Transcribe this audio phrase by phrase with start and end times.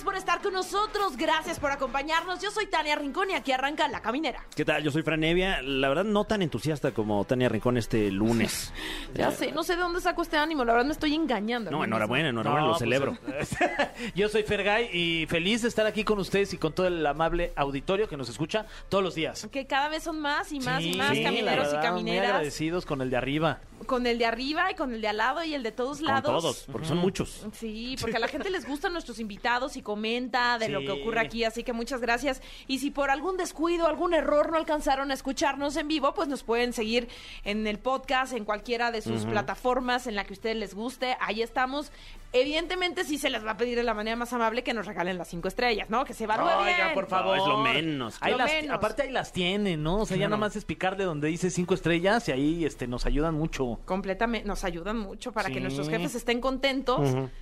[0.00, 1.16] Gracias por estar con nosotros.
[1.18, 2.40] Gracias por acompañarnos.
[2.40, 4.42] Yo soy Tania Rincón y aquí arranca La Caminera.
[4.56, 4.82] ¿Qué tal?
[4.82, 5.60] Yo soy Fran Evia.
[5.60, 8.72] La verdad, no tan entusiasta como Tania Rincón este lunes.
[9.14, 10.64] Ya sé, no sé de dónde saco este ánimo.
[10.64, 11.70] La verdad me estoy engañando.
[11.70, 13.18] No, enhorabuena, enhorabuena, No, lo pues, celebro.
[14.14, 17.52] Yo soy Fergay y feliz de estar aquí con ustedes y con todo el amable
[17.56, 19.48] auditorio que nos escucha todos los días.
[19.52, 21.82] Que cada vez son más y más y Sí, más la camineros y verdad, Muy
[21.82, 22.28] camineras.
[22.30, 23.58] agradecidos con el de arriba.
[23.86, 26.06] Con el de arriba y con el de al lado y el de todos Con
[26.08, 26.42] lados.
[26.42, 27.46] todos, porque son muchos.
[27.52, 31.20] Sí, porque a la gente les gustan nuestros invitados y comenta de lo que ocurre
[31.20, 32.42] aquí, así que muchas gracias.
[32.66, 36.42] Y si por algún descuido, algún error no alcanzaron a escucharnos en vivo, pues nos
[36.42, 37.08] pueden seguir
[37.44, 41.16] en el podcast, en cualquiera de sus plataformas en la que a ustedes les guste.
[41.20, 41.90] Ahí estamos.
[42.32, 45.18] Evidentemente sí se les va a pedir de la manera más amable que nos regalen
[45.18, 46.04] las cinco estrellas, ¿no?
[46.04, 46.94] Que se evalúe Oiga, bien.
[46.94, 47.36] por favor.
[47.36, 48.16] No, es lo menos.
[48.20, 48.76] Ahí Lo las- menos.
[48.76, 49.96] Aparte ahí las tienen, ¿no?
[50.02, 53.04] O sea, ya nada más es picarle donde dice cinco estrellas y ahí este, nos
[53.04, 53.69] ayudan mucho.
[53.84, 57.00] Completamente, nos ayudan mucho para que nuestros jefes estén contentos.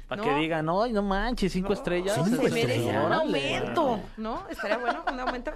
[0.09, 0.29] Para ¿no?
[0.29, 2.15] que digan, ay, no manches, cinco estrellas.
[2.17, 2.95] Se Cinco merece estrellas.
[2.97, 3.57] un Órale.
[3.57, 4.43] aumento, ¿no?
[4.51, 5.53] Estaría bueno un aumento.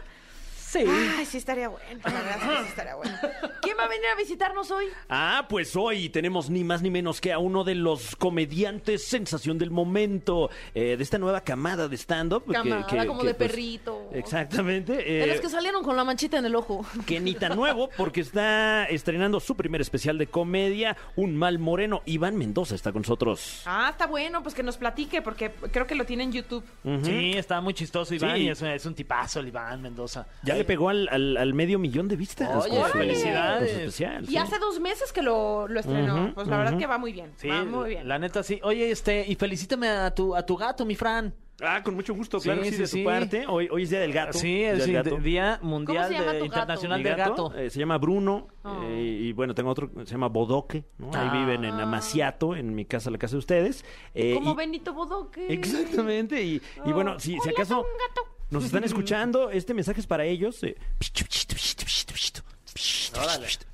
[0.57, 0.87] Sí.
[0.89, 2.01] Ay, sí estaría bueno.
[2.03, 3.15] La verdad es que sí estaría bueno.
[3.61, 4.87] ¿Quién va a venir a visitarnos hoy?
[5.11, 9.59] Ah, pues hoy tenemos ni más ni menos que a uno de los comediantes sensación
[9.59, 12.47] del momento eh, de esta nueva camada de stand-up.
[12.47, 14.02] que- Camada, que- como que, de pues, perrito.
[14.15, 14.93] Exactamente.
[14.93, 16.85] De eh, los que salieron con la manchita en el ojo.
[17.07, 22.03] que ni tan nuevo porque está estrenando su primer especial de comedia, Un Mal Moreno.
[22.07, 23.63] Iván Mendoza está con nosotros.
[23.67, 26.65] Ah, está bueno, pues que nos platique, porque creo que lo tiene en YouTube.
[27.03, 28.43] Sí, está muy chistoso Iván Sí.
[28.43, 30.27] y es, un- es un tipazo el Iván Mendoza.
[30.43, 32.49] Ya le pegó al, al- al medio millón de vistas.
[32.65, 33.69] Oye, con su- felicidades.
[33.71, 34.37] con su especial, Y sí.
[34.37, 36.33] hace dos meses que lo, lo estrenó.
[36.35, 36.81] Pues la verdad ujú.
[36.81, 37.33] que va muy bien.
[37.37, 38.09] Sí, va muy bien.
[38.09, 38.61] la neta sí.
[38.63, 41.35] Oye, este, y felicítame a tu, a tu gato, mi Fran.
[41.65, 42.99] Ah, con mucho gusto, claro, que sí, sí, de sí.
[43.01, 43.45] su parte.
[43.47, 44.37] Hoy, hoy es Día del Gato.
[44.39, 45.17] Sí, Día es gato.
[45.19, 46.45] Día Mundial se llama de- tu gato?
[46.47, 47.59] Internacional del gato, Gato.
[47.61, 48.83] eh, se llama Bruno Oh.
[48.85, 51.07] eh, y bueno, tengo otro se llama Bodoque, ¿no?
[51.15, 51.33] Ahí Ah.
[51.39, 53.85] viven en Amaciato, en mi casa, la casa de ustedes.
[54.15, 55.47] Eh, Como y- Benito Bodoque.
[55.53, 58.23] Exactamente, y, y bueno, si, si acaso un gato.
[58.51, 60.63] nos están escuchando, este mensaje es para ellos.
[60.65, 60.77] eh,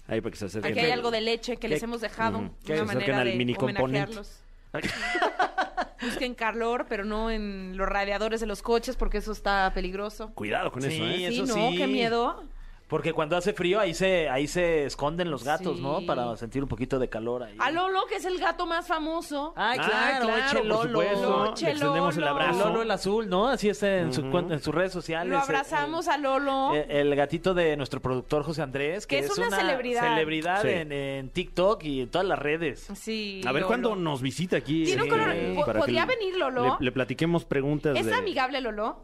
[0.08, 0.72] Ahí para que se acerquen.
[0.72, 2.38] Aquí hay algo de leche que les hemos dejado.
[2.38, 2.46] Ujú.
[2.46, 3.82] Una Que se acerquen manera al de mini componente.
[3.84, 4.40] homenajearlos.
[6.00, 10.32] Busquen calor, pero no en los radiadores de los coches porque eso está peligroso.
[10.34, 11.26] Cuidado con Sí, eso, ¿eh?
[11.26, 11.76] eso sí, no, sí.
[11.76, 12.44] qué miedo.
[12.88, 16.00] Porque cuando hace frío ahí se, ahí se esconden los gatos, ¿no?
[16.00, 16.06] Sí.
[16.06, 17.54] Para sentir un poquito de calor ahí.
[17.59, 19.53] A Lolo, que es el gato más famoso.
[19.56, 21.03] Ay, Ah, claro, claro, Lolo.
[21.50, 22.31] Eche Le extendemos el Lolo.
[22.32, 22.59] abrazo.
[22.69, 23.49] Lolo el azul, ¿no?
[23.49, 24.31] Así está en, su Ujú.
[24.31, 25.31] cuen- en sus redes sociales.
[25.31, 26.75] Lo abrazamos Eh, a Lolo.
[26.75, 30.00] eh, El, gatito de nuestro productor José Andrés, que, Que es una celebridad.
[30.03, 30.69] celebridad Sí.
[30.69, 32.88] en, en TikTok y en todas las redes.
[32.94, 33.43] sí.
[33.47, 33.66] A ver Lolo.
[33.69, 34.84] cuándo nos visita aquí.
[34.87, 36.78] Tiene un eh, color- ¿podría venir Lolo?
[36.81, 38.15] Le, le platiquemos preguntas ¿Es de...
[38.15, 38.97] amigable Lolo?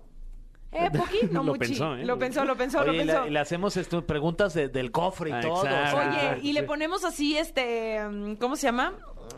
[0.75, 1.59] Eh, Poqui, no Lo muchi.
[1.69, 2.05] pensó, ¿eh?
[2.05, 3.27] Lo pensó, lo pensó, Oye, lo y le, pensó.
[3.27, 5.65] y le hacemos esto, preguntas de- del cofre y Ah, todo.
[5.65, 5.97] exacto.
[5.99, 8.95] Oye, y le ponemos así, este, mm, ¿cómo se llama?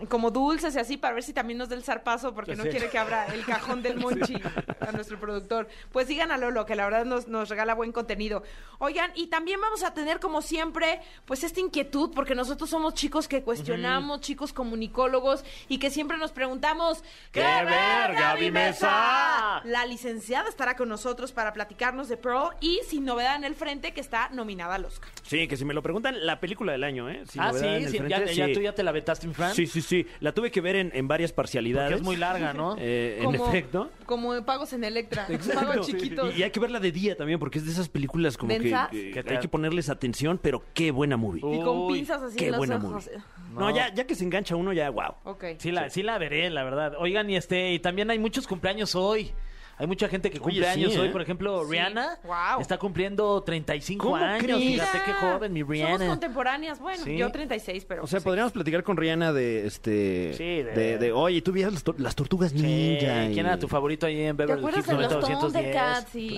[0.08, 2.68] Como dulces y así para ver si también nos da el zarpazo porque no Sí.
[2.70, 4.34] quiere que abra el cajón del monchi
[4.80, 5.68] a nuestro productor.
[5.92, 8.42] Pues sigan a Lolo, que la verdad nos, nos regala buen contenido.
[8.78, 13.26] Oigan, y también vamos a tener como siempre, pues esta inquietud, porque nosotros somos chicos
[13.28, 19.62] que cuestionamos, chicos comunicólogos y que siempre nos preguntamos, ¡Qué ver, Gaby Mesa!
[19.64, 23.92] La licenciada estará con nosotros para platicarnos de Pearl y sin novedad en el frente
[23.92, 25.08] que está nominada al Oscar.
[25.22, 27.22] Sí, que si me lo preguntan, la película del año, ¿eh?
[27.30, 28.52] Sin ah, en sí, el sí, ya, frente, ya sí.
[28.52, 29.54] tú ya te la vetaste, mi Fran.
[29.54, 30.06] Sí, sí, sí.
[30.20, 31.96] La tuve que ver en, en varias parcialidades.
[31.96, 32.76] Es muy larga, ¿no?
[32.88, 33.90] Eh, en efecto.
[34.04, 35.26] Como pagos en Electra.
[35.30, 35.66] Exacto.
[35.66, 36.34] Pagos chiquitos.
[36.36, 38.58] Y, y hay que verla de día también, porque es de esas películas como que,
[38.60, 38.90] ¿Densas?
[38.90, 41.40] que ¿Qué hay que ponerles atención, pero qué buena movie.
[41.40, 43.06] Y con pinzas así qué en los buena ojos.
[43.06, 43.24] movie.
[43.54, 45.14] No, ya, ya que se engancha uno, ya, wow.
[45.24, 45.44] Ok.
[45.58, 46.94] Sí la, sí la veré, la verdad.
[46.98, 49.32] Oigan, y este, y también hay muchos cumpleaños hoy.
[49.78, 51.00] Hay mucha gente que cumple Oye, sí, años ¿eh?
[51.00, 51.08] hoy.
[51.10, 51.72] Por ejemplo, Sí.
[51.72, 52.60] Rihanna Guau.
[52.62, 54.42] está cumpliendo 35 ¿Cómo años.
[54.42, 54.58] crees?
[54.58, 56.06] Fíjate qué joven, mi Somos Rihanna.
[56.06, 56.80] contemporáneas.
[56.80, 57.16] Bueno, Sí.
[57.18, 58.02] yo 36, pero...
[58.04, 58.24] O sea, sí.
[58.24, 60.32] podríamos platicar con Rihanna de, este...
[60.34, 60.72] Sí, de...
[60.72, 63.26] de- de, oye, tú vías las, tor- las tortugas Sí, ninja.
[63.26, 65.52] y- ¿Quién era tu favorito ahí en ¿Te Beverly Hills de los 90210?
[65.52, 66.28] Thundercats y...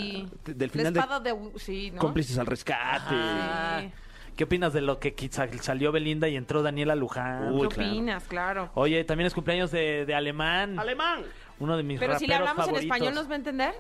[0.43, 0.59] Claro.
[0.59, 1.37] Del La final de espada de...
[1.59, 1.99] Sí, ¿no?
[2.01, 3.15] Cómplices al rescate.
[3.15, 3.91] Sí.
[4.37, 7.53] ¿Qué opinas de lo que quizá salió Belinda y entró Daniela Luján?
[7.53, 7.91] Uy, ¿Qué claro.
[7.91, 8.25] opinas?
[8.29, 8.71] Claro.
[8.75, 10.79] Oye, también es cumpleaños de, de Alemán.
[10.79, 11.23] ¡Alemán!
[11.61, 12.97] Uno de mis Pero si le hablamos en favoritos.
[12.97, 13.75] español, ¿nos va a entender?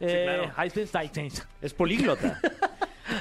[0.00, 0.52] Eh, claro.
[0.76, 1.46] Heinz Steitens.
[1.62, 2.38] Es políglota.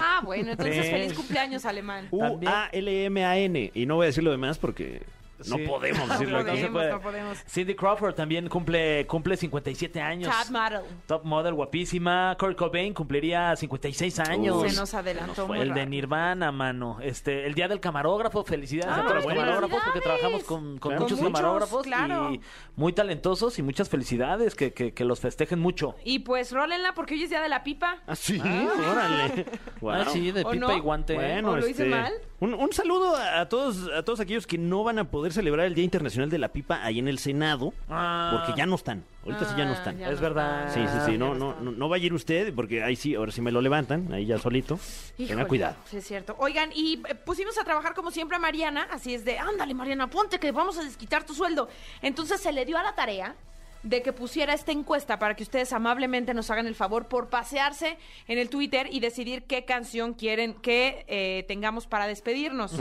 [0.01, 0.91] Ah, bueno, entonces Sí.
[0.91, 2.07] feliz cumpleaños, alemán.
[2.09, 3.71] U-A-L-M-A-N.
[3.73, 5.01] Y no voy a decir lo demás porque...
[5.49, 5.65] no Sí.
[5.67, 6.49] podemos No decirlo aquí.
[6.49, 6.91] podemos, puede.
[6.91, 7.37] no podemos.
[7.47, 10.33] Cindy Crawford también cumple, cumple 57 años.
[10.35, 10.81] Top model.
[11.07, 12.35] Top model, guapísima.
[12.39, 14.71] Kurt Cobain cumpliría 56 años.
[14.71, 15.85] Se nos adelantó muy el de.
[15.85, 16.97] Nirvana, mano.
[17.01, 20.91] Este, el día del camarógrafo, felicidades a Ah, todos los camarógrafos porque trabajamos con, con
[20.91, 21.01] Claro.
[21.03, 22.31] muchos Con muchos, camarógrafos claro.
[22.33, 22.41] y
[22.75, 25.95] muy talentosos y muchas felicidades, que, que, que los festejen mucho.
[26.03, 27.97] Y pues rólenla porque hoy es día de la pipa.
[28.07, 28.41] Ah, sí,
[28.89, 29.45] órale.
[29.81, 29.91] Wow.
[29.91, 30.77] Ah, sí, de ¿O pipa no?
[30.77, 31.13] y guante.
[31.15, 32.13] Bueno, ¿O lo hice este, mal?
[32.39, 35.65] Un, un saludo a, a todos a todos aquellos que no van a poder celebrar
[35.65, 38.31] el Día Internacional de la Pipa ahí en el Senado, Ah.
[38.45, 39.03] porque ya no están.
[39.25, 39.97] Ahorita sí ya no Ah, están.
[39.97, 40.73] ya Es verdad.
[40.73, 43.41] Sí, sí, sí, no, no no, vaya a ir usted, porque ahí sí, ahora sí
[43.41, 44.79] me lo levantan, ahí ya solito.
[45.17, 45.75] Tenga Híjole, cuidado.
[45.89, 46.35] Sí, es cierto.
[46.39, 50.07] Oigan, y eh, pusimos a trabajar como siempre a Mariana, así es de, ándale Mariana,
[50.09, 51.67] ponte que vamos a desquitar tu sueldo.
[52.01, 53.35] Entonces se le dio a la tarea
[53.83, 57.97] de que pusiera esta encuesta para que ustedes amablemente nos hagan el favor por pasearse
[58.29, 62.77] en el Twitter y decidir qué canción quieren que eh, tengamos para despedirnos.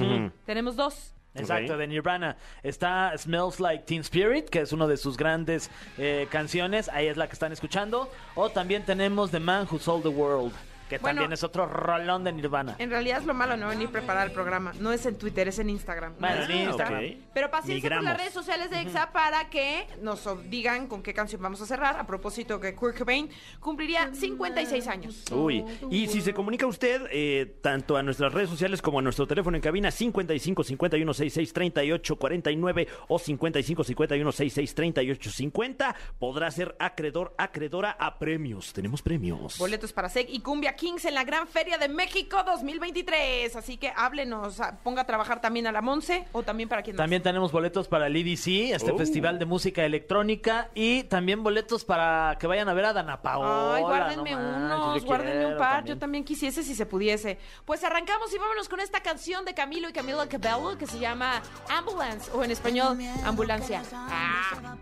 [0.46, 1.12] Tenemos dos.
[1.34, 2.36] Exacto, de Nirvana.
[2.62, 6.88] Está Smells Like Teen Spirit, que es una de sus grandes eh, canciones.
[6.88, 8.10] Ahí es la que están escuchando.
[8.34, 10.52] O también tenemos The Man Who Sold the World,
[10.98, 11.20] que Bueno.
[11.20, 12.76] también es otro rolón de Nirvana.
[12.78, 14.72] En realidad es lo malo no venir preparar el programa.
[14.80, 16.14] No es en Twitter, es en Instagram.
[16.18, 17.04] Bueno, No es en Instagram.
[17.34, 18.04] Pero paciencia por Migramos.
[18.04, 21.98] las redes sociales de EXA para que nos digan con qué canción vamos a cerrar.
[21.98, 23.28] A propósito que Kurt Cobain
[23.60, 25.24] cumpliría 56 años.
[25.32, 29.26] Uy, y si se comunica usted, eh, tanto a nuestras redes sociales como a nuestro
[29.26, 36.50] teléfono en cabina 55 51 66 38 49 o 55 51 66 38 50, podrá
[36.50, 38.72] ser acreedor, acreedora a premios.
[38.72, 39.58] Tenemos premios.
[39.58, 43.54] Boletos para SEC y Cumbia Kings en la Gran Feria de México 2023.
[43.54, 46.96] Así que háblenos, a- ponga a trabajar también a la Monse o también para quien.
[46.96, 48.98] También tenemos boletos para el EDC, este Oh.
[48.98, 53.76] festival de música electrónica, y también boletos para que vayan a ver a Dana Paola.
[53.76, 55.84] Ay, guárdenme unos, guárdenme un par.
[55.84, 57.38] Yo también quisiese si se pudiese.
[57.64, 61.40] Pues arrancamos y vámonos con esta canción de Camilo y Camila Cabello que se llama
[61.68, 63.82] Ambulance o en español Ambulancia.
[63.94, 64.74] Ah.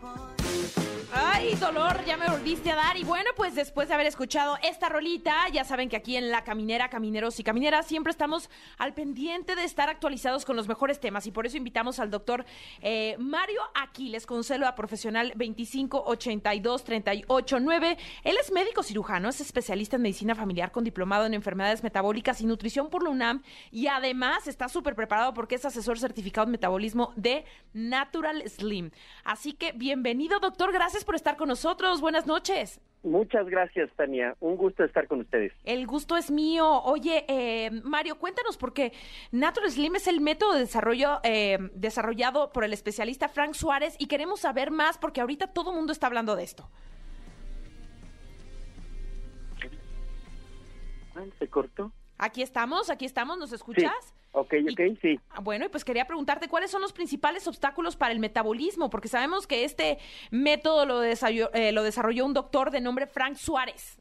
[1.12, 2.96] Ay, dolor, ya me volviste a dar.
[2.96, 6.44] Y bueno, pues después de haber escuchado esta rolita, ya saben que aquí en La
[6.44, 11.26] Caminera, camineros y camineras, siempre estamos al pendiente de estar actualizados con los mejores temas.
[11.26, 12.44] Y por eso invitamos al doctor
[12.82, 17.96] eh, Mario Aquiles, con célula profesional 2582389.
[18.24, 22.46] Él es médico cirujano, es especialista en medicina familiar con diplomado en enfermedades metabólicas y
[22.46, 23.42] nutrición por la UNAM.
[23.70, 28.90] Y además está súper preparado porque es asesor certificado en metabolismo de Natural Slim.
[29.24, 30.72] Así que bienvenido, doctor.
[30.72, 32.02] Gracias por estar con nosotros.
[32.02, 32.82] Buenas noches.
[33.02, 34.36] Muchas gracias, Tania.
[34.40, 35.52] Un gusto estar con ustedes.
[35.64, 36.82] El gusto es mío.
[36.82, 38.92] Oye, eh, Mario, cuéntanos porque
[39.32, 44.06] Natural Slim es el método de desarrollo eh, desarrollado por el especialista Frank Suárez y
[44.06, 46.68] queremos saber más porque ahorita todo el mundo está hablando de esto.
[51.38, 51.92] ¿Se cortó?
[52.22, 53.54] Aquí estamos, aquí estamos, ¿nos Sí.
[53.56, 54.14] escuchas?
[54.32, 55.18] Ok, Y- ok, sí.
[55.30, 59.08] Ah, Bueno, y pues quería preguntarte cuáles son los principales obstáculos para el metabolismo, porque
[59.08, 59.96] sabemos que este
[60.30, 63.98] método lo desarrolló, eh, lo desarrolló un doctor de nombre Frank Suárez.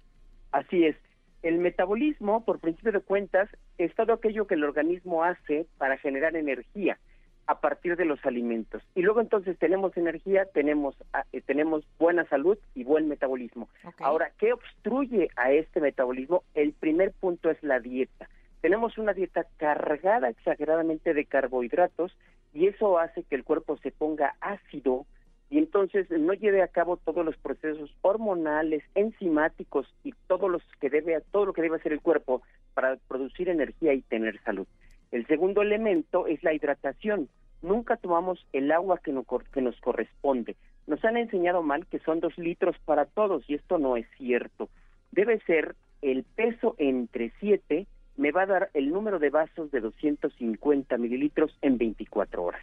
[0.52, 0.98] Así es.
[1.44, 6.36] El metabolismo, por principio de cuentas, es todo aquello que el organismo hace para generar
[6.36, 7.00] energía
[7.50, 8.84] a partir de los alimentos.
[8.94, 13.70] Y luego entonces tenemos energía, tenemos, ah, eh, tenemos buena salud y buen metabolismo.
[13.98, 16.44] Ahora, ¿qué obstruye a este metabolismo?
[16.54, 18.30] El primer punto es la dieta.
[18.62, 22.16] Tenemos una dieta cargada exageradamente de carbohidratos
[22.54, 25.08] y eso hace que el cuerpo se ponga ácido
[25.50, 30.92] y entonces no lleve a cabo todos los procesos hormonales, enzimáticos y todos los que
[30.92, 32.44] debe todo lo que debe hacer el cuerpo
[32.76, 34.68] para producir energía y tener salud.
[35.12, 37.28] El segundo elemento es la hidratación.
[37.62, 39.14] Nunca tomamos el agua que
[39.54, 40.56] que nos corresponde.
[40.88, 44.70] Nos han enseñado mal que son dos litros para todos y esto no es cierto.
[45.12, 47.86] Debe ser el peso entre 7
[48.20, 52.62] me va a dar el número de vasos de 250 mililitros en 24 horas.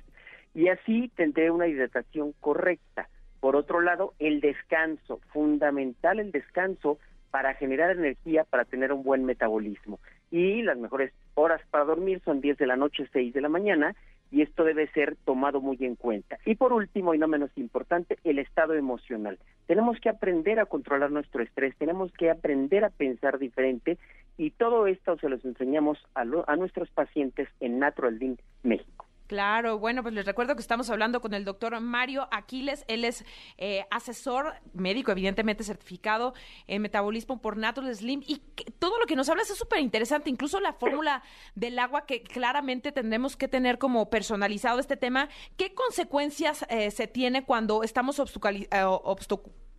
[0.54, 3.08] Y así tendré una hidratación correcta.
[3.40, 6.98] Por otro lado, el descanso, fundamental el descanso
[7.30, 9.98] para generar energía, para tener un buen metabolismo.
[10.30, 13.94] Y las mejores horas para dormir son 10 de la noche, 6 de la mañana,
[14.36, 16.36] y esto debe ser tomado muy en cuenta.
[16.44, 19.38] Y por último, y no menos importante, el estado emocional.
[19.66, 23.96] Tenemos que aprender a controlar nuestro estrés, tenemos que aprender a pensar diferente,
[24.36, 29.05] y todo esto se los enseñamos a, lo- a nuestros pacientes en Natural Lean México.
[29.26, 32.84] Claro, bueno, pues les recuerdo que estamos hablando con el doctor Mario Aquiles.
[32.86, 33.24] Él es
[33.58, 36.32] eh, asesor médico, evidentemente certificado
[36.68, 38.22] en metabolismo por Natural Slim.
[38.26, 41.22] Y que- todo lo que nos hablas es súper interesante, incluso la fórmula
[41.54, 45.28] del agua que claramente tendremos que tener como personalizado este tema.
[45.56, 48.84] ¿Qué consecuencias eh, se tiene cuando estamos eh,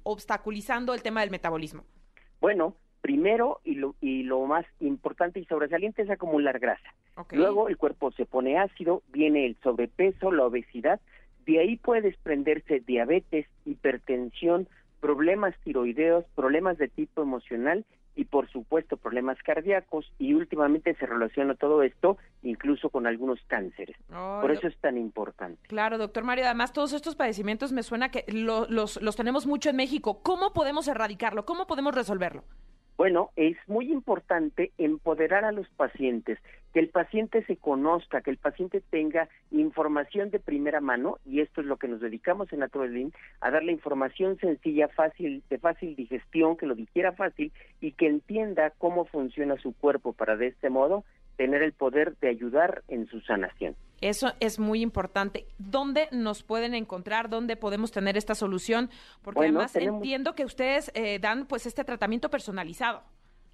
[0.03, 1.85] obstaculizando el tema del metabolismo?
[2.41, 2.75] Bueno,
[3.07, 6.93] primero y lo, y lo más importante y sobresaliente es acumular grasa.
[7.31, 10.99] Luego el cuerpo se pone ácido, viene el sobrepeso, la obesidad.
[11.45, 14.67] De ahí puede desprenderse diabetes, hipertensión,
[14.99, 21.55] problemas tiroideos, problemas de tipo emocional y por supuesto problemas cardíacos y últimamente se relaciona
[21.55, 23.95] todo esto incluso con algunos cánceres.
[24.09, 25.65] Ay, Por eso es tan importante.
[25.69, 26.43] Claro, doctor Mario.
[26.45, 30.19] Además, todos estos padecimientos me suena que lo- los, los tenemos mucho en México.
[30.23, 31.45] ¿Cómo podemos erradicarlo?
[31.45, 32.43] ¿Cómo podemos resolverlo?
[32.97, 36.39] Bueno, es muy importante empoderar a los pacientes,
[36.73, 41.61] que el paciente se conozca, que el paciente tenga información de primera mano, y esto
[41.61, 45.95] es lo que nos dedicamos en Natural Lean, a darle información sencilla, fácil, de fácil
[45.95, 47.51] digestión, que lo digiera fácil
[47.81, 51.03] y que entienda cómo funciona su cuerpo para de este modo
[51.35, 53.75] tener el poder de ayudar en su sanación.
[54.01, 55.47] Eso es muy importante.
[55.57, 57.29] ¿Dónde nos pueden encontrar?
[57.29, 58.89] ¿Dónde podemos tener esta solución?
[59.23, 63.01] Porque Bueno, además tenemos- entiendo que ustedes eh, dan pues este tratamiento personalizado.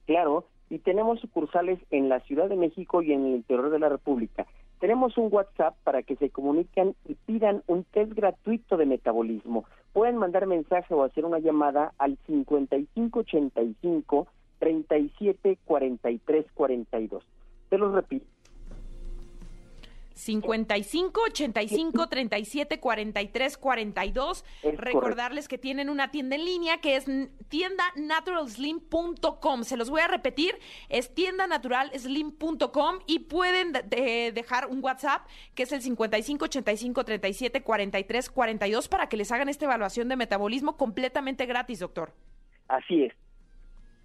[0.05, 3.88] Claro, y tenemos sucursales en la Ciudad de México y en el interior de la
[3.89, 4.45] República.
[4.79, 9.63] Tenemos un WhatsApp para que se comuniquen y pidan un test gratuito de metabolismo.
[9.93, 14.27] Pueden mandar mensaje o hacer una llamada al 5585
[14.59, 17.23] 37 43 42.
[17.69, 18.25] Te lo repito.
[20.24, 24.46] 55 85 37 43 42.
[24.63, 27.06] Es Recordarles que tienen una tienda en línea que es
[27.50, 29.63] tiendanaturalslim.com.
[29.63, 30.58] Se los voy a repetir,
[30.89, 37.63] es tiendanaturalslim.com y pueden de- de- dejar un WhatsApp que es el 55 85 37
[37.63, 42.13] 43 42 para que les hagan esta evaluación de metabolismo completamente gratis, doctor.
[42.68, 43.13] Así es.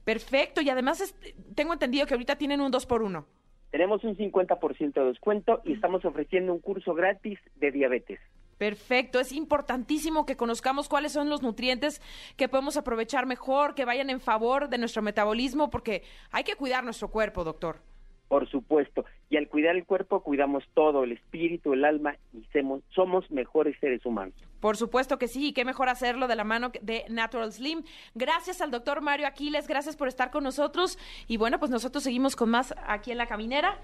[0.04, 1.14] Perfecto, y además es-
[1.54, 3.26] tengo entendido que ahorita tienen un 2 por 1
[3.70, 8.18] Tenemos un 50% de descuento y estamos ofreciendo un curso gratis de diabetes.
[8.56, 12.02] Perfecto, es importantísimo que conozcamos cuáles son los nutrientes
[12.36, 16.82] que podemos aprovechar mejor, que vayan en favor de nuestro metabolismo, porque hay que cuidar
[16.82, 17.80] nuestro cuerpo, doctor.
[18.28, 19.04] Por supuesto.
[19.30, 23.76] Y al cuidar el cuerpo, cuidamos todo, el espíritu, el alma, y semos- somos mejores
[23.80, 24.34] seres humanos.
[24.60, 27.84] Por supuesto que sí, y qué mejor hacerlo de la mano de Natural Slim.
[28.14, 30.98] Gracias al doctor Mario Aquiles, gracias por estar con nosotros.
[31.26, 33.78] Y bueno, pues nosotros seguimos con más aquí en la caminera.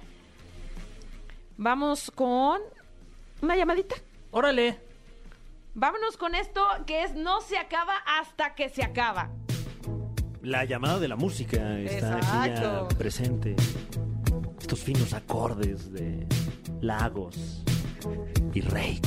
[1.57, 2.61] Vamos con
[3.41, 3.95] una llamadita.
[4.31, 4.79] Órale.
[5.75, 9.31] Vámonos con esto que es No se acaba hasta que se acaba.
[10.43, 13.57] La llamada de la música está aquí ya presente.
[14.65, 16.27] Estos finos acordes de
[16.81, 17.63] Lagos
[18.55, 19.03] y Rake.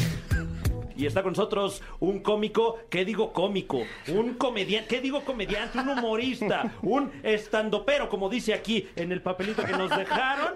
[0.96, 3.82] Y está con nosotros un cómico, ¿qué digo cómico?
[4.10, 5.80] Un comediante, ¿qué digo comediante?
[5.80, 10.54] Un humorista, un estandopero, como dice aquí en el papelito que nos dejaron.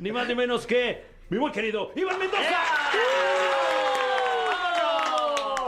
[0.00, 2.58] Ni más ni menos que mi muy querido Iván Mendoza.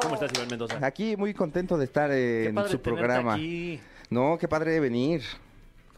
[0.02, 0.78] ¿Cómo estás, Iván Mendoza?
[0.82, 3.32] Aquí muy contento de estar eh, Qué en padre su programa.
[3.32, 3.80] aquí.
[4.10, 5.22] No, qué padre venir.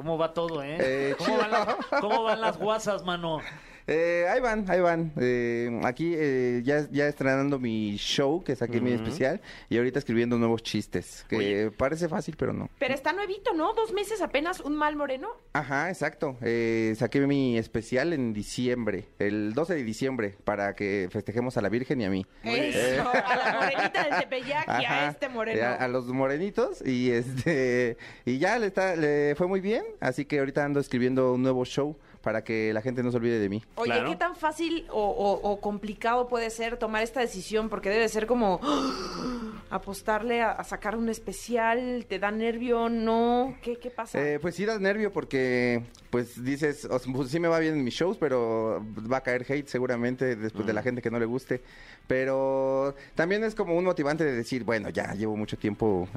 [0.01, 0.79] ¿Cómo va todo, eh?
[0.81, 3.43] Eh, ¿Cómo, van las, ¿Cómo van las guasas, mano?
[3.87, 5.13] Eh, ahí van, ahí van.
[5.21, 10.39] Eh, aquí eh, ya, ya estrenando mi show que saqué mi especial y ahorita escribiendo
[10.39, 11.25] nuevos chistes.
[11.29, 11.71] Que Oye.
[11.71, 12.69] parece fácil, pero no.
[12.79, 13.73] Pero está nuevito, ¿no?
[13.75, 15.29] Dos meses apenas, un mal moreno.
[15.53, 16.37] Ajá, exacto.
[16.43, 21.69] Eh, saqué mi especial en diciembre, el 12 de diciembre, para que festejemos a la
[21.69, 22.27] Virgen y a mí.
[22.45, 25.61] Eso, a la morenita del Tepeyac y a este moreno.
[25.61, 29.85] eh, A, a los morenitos y este y ya le está le fue muy bien,
[30.01, 33.39] así que ahorita ando escribiendo un nuevo show para que la gente no se olvide
[33.39, 33.63] de mí.
[33.77, 34.11] Oye, Claro.
[34.11, 37.69] ¿qué tan fácil o, o- o complicado puede ser tomar esta decisión?
[37.69, 38.61] Porque debe ser como
[39.71, 42.89] apostarle a, a sacar un especial, ¿te da nervio?
[42.89, 43.55] ¿No?
[43.63, 44.21] ¿Qué, qué pasa?
[44.21, 47.75] Eh, pues sí das nervio porque pues dices, o sea, pues sí me va bien
[47.75, 51.19] en mis shows, pero va a caer hate seguramente después de la gente que no
[51.21, 51.63] le guste,
[52.09, 56.09] pero también es como un motivante de decir, bueno, ya llevo mucho tiempo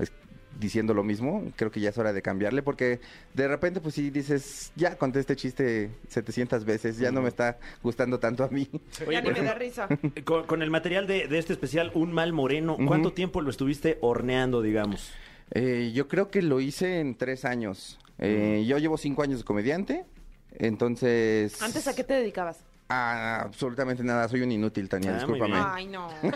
[0.59, 2.99] diciendo lo mismo, creo que ya es hora de cambiarle porque
[3.33, 7.57] de repente pues sí dices, ya conté este chiste 700 veces, ya no me está
[7.81, 8.69] gustando tanto a mí.
[9.11, 9.87] ya ni me da risa.
[10.25, 13.97] Con, con el material de, de este especial, Un Mal Moreno, ¿cuánto tiempo lo estuviste
[14.01, 15.11] horneando, digamos?
[15.51, 17.99] Eh, yo creo que lo hice en tres años.
[18.19, 20.05] Eh, Yo llevo cinco años de comediante,
[20.53, 21.61] entonces...
[21.61, 22.63] ¿Antes a qué te dedicabas?
[22.89, 25.55] Ah, absolutamente nada, soy un inútil, Tania, Ah, discúlpame.
[25.57, 26.09] Ay, no.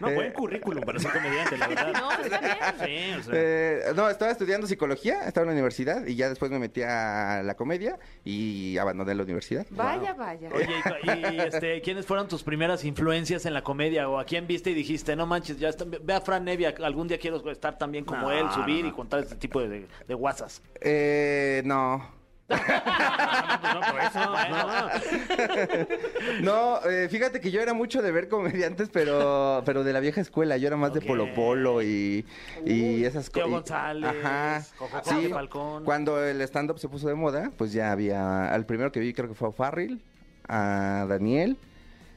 [0.00, 1.92] No, buen currículum para ser comediante, la verdad.
[1.92, 2.56] No, está bien.
[2.84, 3.32] Sí, o sea.
[3.34, 7.42] Eh, no, estaba estudiando psicología, estaba en la universidad y ya después me metí a
[7.44, 9.66] la comedia y abandoné la universidad.
[9.70, 10.48] Vaya, vaya.
[10.52, 10.68] Oye,
[11.02, 14.08] y, y, este, ¿quiénes fueron tus primeras influencias en la comedia?
[14.08, 17.08] ¿O a quién viste y dijiste, no manches, ya está, ve a Fran Nevia, algún
[17.08, 20.14] día quiero estar también como No, él, subir no, y contar este tipo de, de
[20.14, 20.62] guasas?
[20.80, 22.16] Eh, no.
[22.48, 26.40] No, por eso, no.
[26.42, 30.20] No, eh, fíjate que yo era mucho de ver comediantes, pero pero de la vieja
[30.20, 30.56] escuela.
[30.56, 32.24] Yo era más de Polo Polo y,
[32.64, 33.52] y esas Teo cosas.
[33.60, 34.64] González, Ajá.
[34.78, 35.84] Coco Sí, Falcón.
[35.84, 38.52] cuando el stand-up se puso de moda, pues ya había...
[38.52, 40.00] Al primero que vi creo que fue a Farrell,
[40.48, 41.56] a Daniel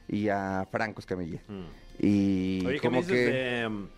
[0.08, 1.40] y a Franco Escamilla.
[1.98, 2.66] Y Mm.
[2.66, 3.32] Oye, ¿qué como me dices que...
[3.32, 3.88] de um,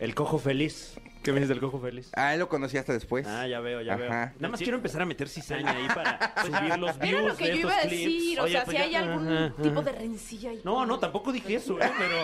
[0.00, 0.98] El Cojo Feliz?
[1.26, 2.10] ¿Qué me dices del Cojo Feliz?
[2.14, 3.26] A él lo conocí hasta después.
[3.26, 4.08] Ah, ya veo, ya veo.
[4.08, 7.44] Nada más quiero empezar a meter cizaña ahí para subir los views Era lo que
[7.44, 7.90] de yo estos iba a clips.
[8.04, 10.60] decir, o Oye, sea, pues si ya- hay algún Ajá, tipo de rencilla ahí.
[10.64, 11.90] No, no, tampoco dije eso, ¿eh?
[11.98, 12.16] Pero,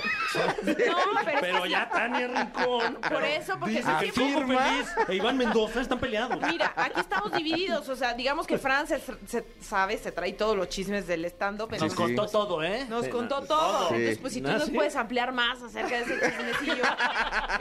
[0.93, 2.95] No, pero, pero ya Tania Rincón.
[3.11, 4.47] Por eso, porque dice se que el Cojo.
[4.47, 6.39] Feliz e Iván Mendoza están peleados.
[6.49, 10.57] Mira, aquí estamos divididos, o sea, digamos que Fran se, se- sabe, se trae todos
[10.57, 11.71] los chismes del stand-up.
[11.73, 12.87] Nos Sí, contó todo, ¿eh?
[12.89, 13.89] Nos Sí, contó todo.
[13.89, 13.95] Sí.
[13.97, 14.71] Entonces, pues si tú Ah, nos ¿sí?
[14.73, 16.85] puedes ampliar más acerca de ese chismecillo,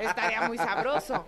[0.02, 1.26] estaría muy sabroso.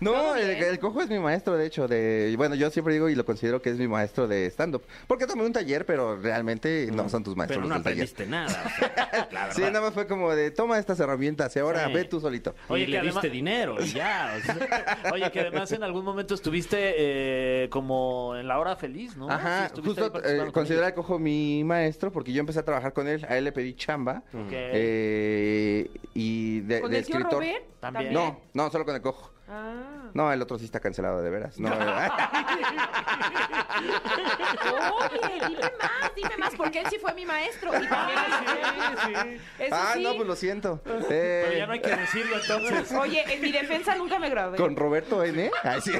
[0.00, 2.34] No, el, cojo es mi maestro, de hecho, de...
[2.36, 4.82] Bueno, yo siempre digo y lo considero que es mi maestro de stand-up.
[5.06, 8.08] Porque tomé un taller, pero realmente no son tus maestros Pero no los del taller.
[8.10, 8.64] aprendiste nada.
[8.66, 11.92] o sea, la Sí, nada más fue como de, toma estas herramientas y ahora Sí.
[11.92, 12.54] ve tú solito.
[12.68, 14.34] Oye, le que diste dinero y ya.
[14.36, 14.98] o sea.
[15.12, 19.30] Oye, que además en algún momento estuviste eh, como en la hora feliz, ¿no?
[19.30, 23.24] Ajá, justo eh, considero al cojo mi maestro porque yo empecé a trabajar con él,
[23.28, 24.44] a él le pedí chamba ellos.
[24.46, 24.52] Ok.
[24.52, 27.40] eh, y de, ¿Con de el tío escritor.
[27.42, 27.64] Robert?
[27.80, 28.12] También.
[28.14, 29.30] No, no, solo con el cojo.
[29.48, 30.08] Ah.
[30.14, 31.58] No, el otro sí está cancelado de veras.
[31.58, 31.74] No, eh,
[35.12, 37.70] Oye, dime más, dime más, porque él sí fue mi maestro.
[37.74, 40.02] Y también Eso ah, sí.
[40.02, 40.80] no, pues lo siento.
[40.84, 42.92] Pero Eh, ya no hay que decirlo entonces.
[42.92, 44.56] Oye, en mi defensa nunca me gradué.
[44.56, 45.50] Con Roberto N.
[45.62, 45.92] Ay, sí.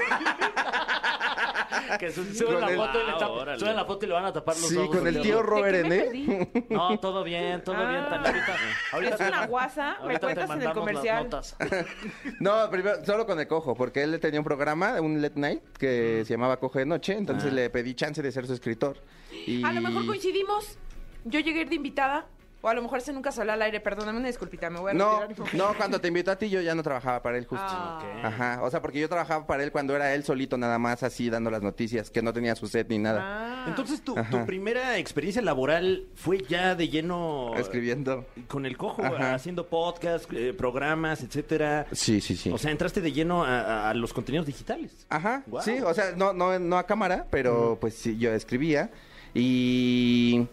[1.99, 4.15] Que su- suben Con la el- foto y le Ah, suben la foto y le
[4.15, 4.97] van a tapar los Sí, ojos.
[4.97, 5.75] con el tío Robert.
[5.77, 6.67] Robert ¿De qué me N.
[6.71, 8.01] No, todo bien, todo bien.
[8.01, 8.09] Ah.
[8.11, 8.57] Tania, ahorita,
[8.93, 9.97] ahorita ¿Es una guasa?
[10.07, 11.29] ¿Me cuentas en el comercial?
[12.41, 16.25] No, primero, solo con el cojo, porque él tenía un programa, un late night, que
[16.25, 18.99] se llamaba Cojo de Noche, entonces le pedí chance de ser su escritor.
[19.47, 19.65] Y...
[19.65, 20.79] A lo mejor coincidimos.
[21.25, 22.27] Yo llegué de invitada.
[22.65, 23.79] O a lo mejor ese nunca salió al aire.
[23.79, 25.55] Perdóname una disculpita, me voy a No, retirar.
[25.55, 27.63] no, cuando te invitó a ti yo ya no trabajaba para él justo.
[27.69, 28.01] Ah.
[28.23, 31.29] Ajá, o sea, porque yo trabajaba para él cuando era él solito nada más así
[31.29, 33.65] dando las noticias, que no tenía su set ni nada, Ah.
[33.69, 34.15] Entonces, tu,
[34.47, 38.25] primera experiencia laboral fue ya de lleno escribiendo.
[38.49, 39.35] con el cojo, Ajá.
[39.35, 41.87] haciendo podcast, eh, programas, etcétera.
[41.93, 42.51] Sí, sí, sí.
[42.51, 45.07] O sea, entraste de lleno a, los contenidos digitales.
[45.11, 48.91] Ajá, sí, o sea, no, no, no a cámara, pero pues sí, yo escribía
[49.35, 50.47] y,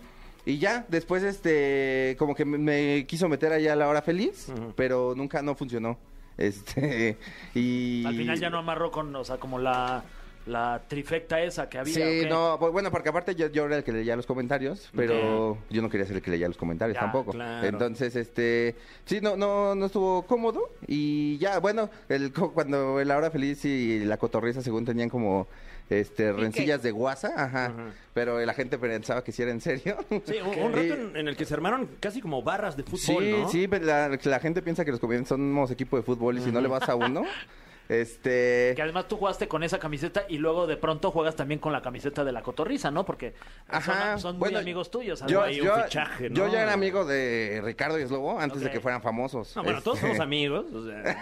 [0.45, 4.47] y ya, después este, como que me, me quiso meter allá a la hora feliz,
[4.75, 5.97] pero nunca no funcionó,
[6.37, 7.17] este,
[7.53, 8.03] y...
[8.05, 10.03] Al final ya no amarró con, o sea, como la,
[10.47, 11.93] la trifecta esa que había.
[11.93, 15.57] Sí, no, pues bueno, porque aparte yo, yo era el que leía los comentarios, pero
[15.69, 17.31] yo no quería ser el que leía los comentarios Ya, tampoco.
[17.31, 17.67] claro.
[17.67, 23.11] Entonces, este, sí, no, no, no estuvo cómodo y ya, bueno, el, co- cuando el
[23.11, 25.47] hora feliz y la cotorriza según tenían como,
[25.91, 27.73] este, rencillas de guasa, ajá,
[28.13, 29.97] pero la gente pensaba que sí era en serio.
[30.25, 32.83] Sí, un, un rato Y- en, en el que se armaron casi como barras de
[32.83, 33.49] Sí, fútbol, ¿no?
[33.49, 36.51] sí, pero la, la gente piensa que los comediantes somos equipo de fútbol y si
[36.51, 37.23] no le vas a uno,
[37.91, 38.73] este...
[38.75, 41.81] Que además tú jugaste con esa camiseta y luego de pronto juegas también con la
[41.81, 43.05] camiseta de la cotorriza, ¿no?
[43.05, 43.33] Porque
[43.67, 45.23] Ajá, son, son bueno, muy amigos tuyos.
[45.27, 45.45] Yo, ¿no?
[45.45, 46.35] hay un yo- fichaje, ¿no?
[46.35, 49.55] yo ya era amigo de Ricardo y Slobo antes de que fueran famosos.
[49.55, 50.65] No, bueno, todos Este, somos amigos.
[50.73, 51.01] o sea.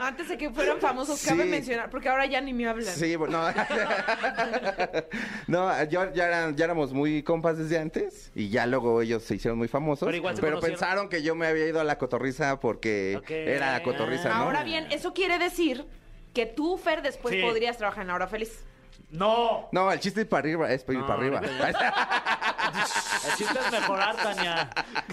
[0.00, 2.94] Antes de que fueran famosos, cabe mencionar, porque ahora ya ni me hablan.
[2.94, 3.54] Sí, bueno, no.
[5.46, 9.34] no, yo ya, eran- ya éramos muy compas desde antes y ya luego ellos se
[9.36, 10.06] hicieron muy famosos.
[10.06, 13.82] Pero igual se pensaron que yo me había ido a la cotorriza porque era la
[13.82, 14.34] cotorriza, ¿no?
[14.44, 15.86] Ahora bien, eso quiere decir
[16.32, 17.40] que tú, Fer, después Sí.
[17.42, 18.64] podrías trabajar en La Hora Feliz.
[19.10, 19.68] ¡No!
[19.72, 21.40] No, el chiste es para arriba, es para ir No, para arriba.
[23.24, 24.70] El chiste es mejorar, Tania.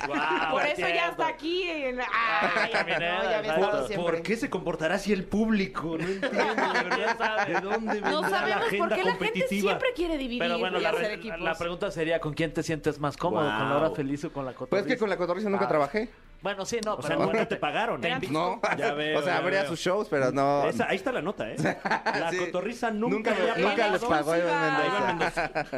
[0.08, 1.12] Guau, Por eso ya entiendo.
[1.12, 1.64] está aquí.
[1.64, 2.00] En...
[2.02, 3.66] Ay, Ay, no, ya había exacto.
[3.66, 4.12] estado siempre.
[4.14, 5.98] ¿Por qué se comportará así el público?
[5.98, 7.48] No entiendo, de verdad.
[7.48, 9.70] ¿De dónde No la sabemos agenda por qué la gente competitiva?
[9.72, 11.40] siempre quiere dividir Pero bueno, y la, hacer re- equipos.
[11.42, 13.44] la pregunta sería, ¿con quién te sientes más cómodo?
[13.46, 13.96] ¿Con la hora Guau.
[13.96, 14.88] feliz o con la Pues cotorriza?
[14.88, 15.70] es que con la cotorriza nunca Ah.
[15.70, 16.10] trabajé.
[16.42, 18.04] Bueno, sí, no, O sea, pero no, bueno, no te pagaron.
[18.04, 18.18] ¿eh?
[18.32, 19.70] No, Ya veo, o sea, ya habría veo.
[19.70, 20.66] sus shows, pero no.
[20.68, 21.56] Esa- ahí está la nota, ¿eh?
[21.86, 22.38] La Sí.
[22.38, 23.92] cotorriza nunca, Nunca, había nunca pagado.
[23.94, 25.08] les pagó Iván.
[25.18, 25.52] Mendoza.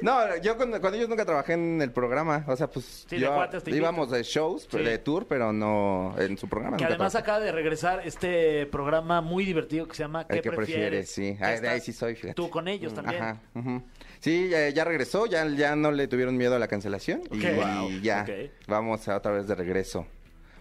[0.00, 2.44] No, yo con, con ellos nunca trabajé en el programa.
[2.46, 4.78] O sea, pues Sí, de yo- te íbamos de shows, Sí.
[4.78, 6.76] de tour, pero no en su programa.
[6.76, 7.30] que nunca además trabajé.
[7.32, 11.10] acaba de regresar este programa muy divertido que se llama ¿Qué El que prefieres?
[11.10, 11.36] prefieres, sí.
[11.36, 12.34] Que Ah, de ahí sí soy, fíjate.
[12.34, 13.22] Tú con ellos también.
[13.22, 13.36] Ajá.
[13.56, 13.82] ujú.
[14.20, 17.22] Sí, ya, ya regresó, ya, ya no le tuvieron miedo a la cancelación.
[17.30, 18.26] Y ya
[18.66, 20.06] vamos a otra vez de regreso.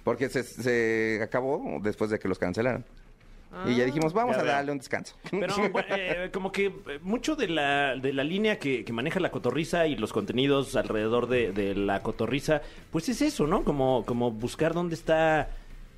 [0.03, 2.85] Porque se, se acabó después de que los cancelaron.
[3.65, 5.15] y ya dijimos, vamos ya a darle un descanso.
[5.31, 5.53] Pero
[5.89, 9.87] eh, como que eh, mucho de la, de la línea que, que maneja la cotorriza
[9.87, 13.63] y los contenidos alrededor de, de la cotorriza, pues es eso, ¿no?
[13.63, 15.49] Como, como buscar dónde está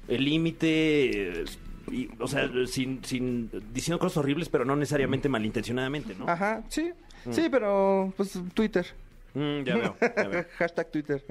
[0.07, 6.27] el límite, eh, o sea, sin, sin diciendo cosas horribles, pero no necesariamente malintencionadamente, ¿no?
[6.27, 6.91] Ajá, sí.
[7.31, 8.85] Sí, pero pues Twitter.
[9.33, 10.45] Mm, ya veo, ya veo.
[10.57, 11.23] Hashtag Twitter.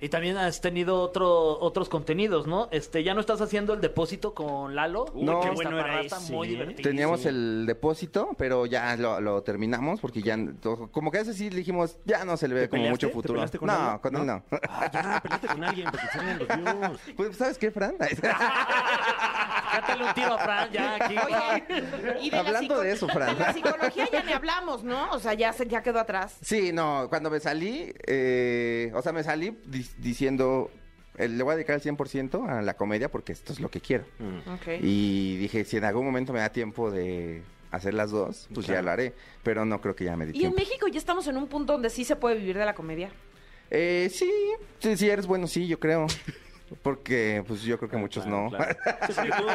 [0.00, 2.68] Y también has tenido otro, otros contenidos, ¿no?
[2.72, 5.06] Este, ya no estás haciendo el depósito con Lalo.
[5.14, 5.40] Uy, No.
[5.40, 6.90] qué Esta bueno era parrata ese, muy divertido.
[6.90, 10.36] Teníamos el depósito, pero ya lo, lo terminamos porque ya,
[10.90, 13.06] como que a ese sí le dijimos, ya no se le ve ¿Te como peleaste?
[13.06, 13.44] mucho ¿Te futuro.
[13.58, 14.42] con no, con él no.
[14.68, 17.00] Ah, ya, con alguien porque salgan los views.
[17.16, 17.94] Pues, ¿sabes qué, Fran?
[19.80, 21.16] Cátale un tiro a Fran ya aquí.
[21.18, 21.64] Oye,
[22.22, 23.34] y de la Hablando psico- de eso, Fran.
[23.36, 25.10] de la psicología ya ni hablamos, ¿no?
[25.12, 26.36] O sea, ya, se, ya quedó atrás.
[26.42, 30.70] Sí, no, cuando me salí, eh, o sea, me salí di- diciendo,
[31.16, 33.80] eh, le voy a dedicar el 100% a la comedia porque esto es lo que
[33.80, 34.04] quiero.
[34.54, 34.68] Ok.
[34.82, 38.80] Y dije, si en algún momento me da tiempo de hacer las dos, pues ya
[38.82, 39.14] lo haré.
[39.42, 40.54] Pero no creo que ya me dé Y en.
[40.54, 43.10] México ya estamos en un punto donde sí se puede vivir de la comedia.
[43.70, 44.30] Eh, sí,
[44.78, 46.06] sí, sí, eres bueno, sí, yo creo.
[46.82, 48.48] Porque, pues yo creo que muchos no.
[48.48, 48.74] Claro.
[49.08, 49.46] Sí, porque tú,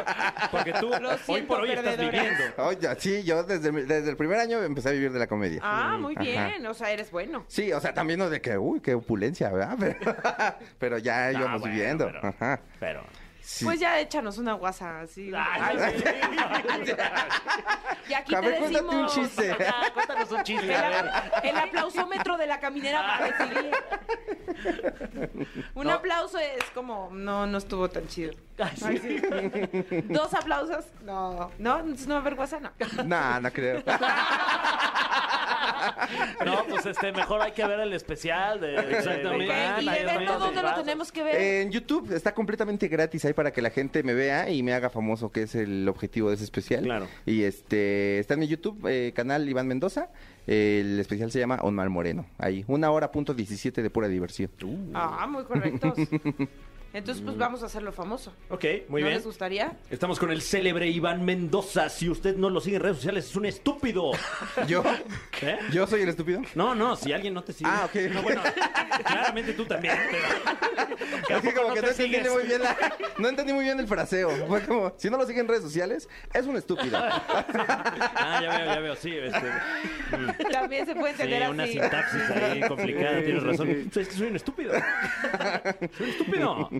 [0.50, 2.42] porque tú Lo hoy siento, por hoy estás viviendo.
[2.58, 5.60] Oye, sí, yo desde, desde el primer año empecé a vivir de la comedia.
[5.62, 6.22] Ah, muy Ajá.
[6.22, 6.66] bien.
[6.66, 7.44] O sea, eres bueno.
[7.48, 9.76] Sí, o sea, también no de que, uy, qué opulencia, ¿verdad?
[9.78, 9.96] Pero,
[10.78, 12.06] pero ya Ah, íbamos bueno, viviendo.
[12.06, 12.60] pero- Ajá.
[12.78, 13.02] Pero.
[13.42, 13.64] Sí.
[13.64, 15.32] Pues ya échanos una guasa así.
[15.36, 16.04] Ay, sí.
[18.08, 19.56] Y aquí A te ver, cuéntate un decimos chiste.
[19.58, 20.66] Ya, cuéntanos un chiste.
[21.44, 23.70] el, a aplausómetro de la caminera para decidir.
[25.74, 25.92] Un No.
[25.92, 28.32] aplauso es como, no, no estuvo tan chido.
[28.58, 29.20] Ay, sí.
[30.08, 32.72] Dos aplausos, no, no, entonces no va a haber guasa, no.
[33.04, 33.82] No, no creo.
[36.44, 39.52] No, pues este, mejor hay que ver el especial de, de- Exactamente.
[39.52, 39.86] de y
[40.18, 41.40] de los ¿dónde lo tenemos que ver?
[41.40, 44.90] En YouTube está completamente gratis ahí para que la gente me vea y me haga
[44.90, 46.84] famoso, que es el objetivo de ese especial.
[46.84, 47.06] Claro.
[47.26, 50.08] Y este está en mi YouTube, eh, canal Iván Mendoza.
[50.46, 52.26] El especial se llama Onmar Moreno.
[52.38, 54.50] Ahí, una hora punto 17 de pura diversión.
[54.94, 55.94] Ah, muy correctos.
[56.92, 58.32] Entonces, pues vamos a hacerlo famoso.
[58.48, 59.18] Ok, muy ¿No bien.
[59.18, 59.72] les gustaría?
[59.90, 61.88] Estamos con el célebre Iván Mendoza.
[61.88, 64.10] Si usted no lo sigue en redes sociales, es un estúpido.
[64.66, 64.82] ¿Yo?
[65.42, 65.58] ¿Eh?
[65.72, 66.42] ¿Yo soy el estúpido?
[66.56, 67.70] No, no, si alguien no te sigue.
[67.72, 67.94] Ah, ok.
[68.12, 68.42] No, bueno,
[69.04, 70.24] claramente tú también, pero.
[71.30, 72.32] Es que como no que te no entendí sigues?
[72.32, 72.76] muy bien la-
[73.18, 74.30] no entendí muy bien el fraseo.
[74.48, 76.98] Fue como, si no lo siguen en redes sociales, es un estúpido.
[78.22, 79.12] Ah, ya veo, ya veo, sí.
[79.16, 79.38] Este,
[80.16, 81.72] mm, También se puede sí, entender una así.
[81.72, 83.68] sintaxis ahí complicada, tienes razón.
[83.70, 84.72] Es que soy un estúpido.
[85.96, 86.70] Soy un estúpido.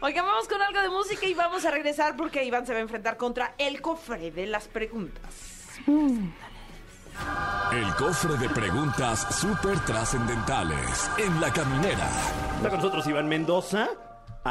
[0.00, 2.82] Oigan, vamos con algo de música y vamos a regresar porque Iván se va a
[2.82, 5.78] enfrentar contra el cofre de las preguntas.
[7.72, 12.08] El cofre de preguntas súper trascendentales en la caminera.
[12.56, 13.88] Está con nosotros Iván Mendoza.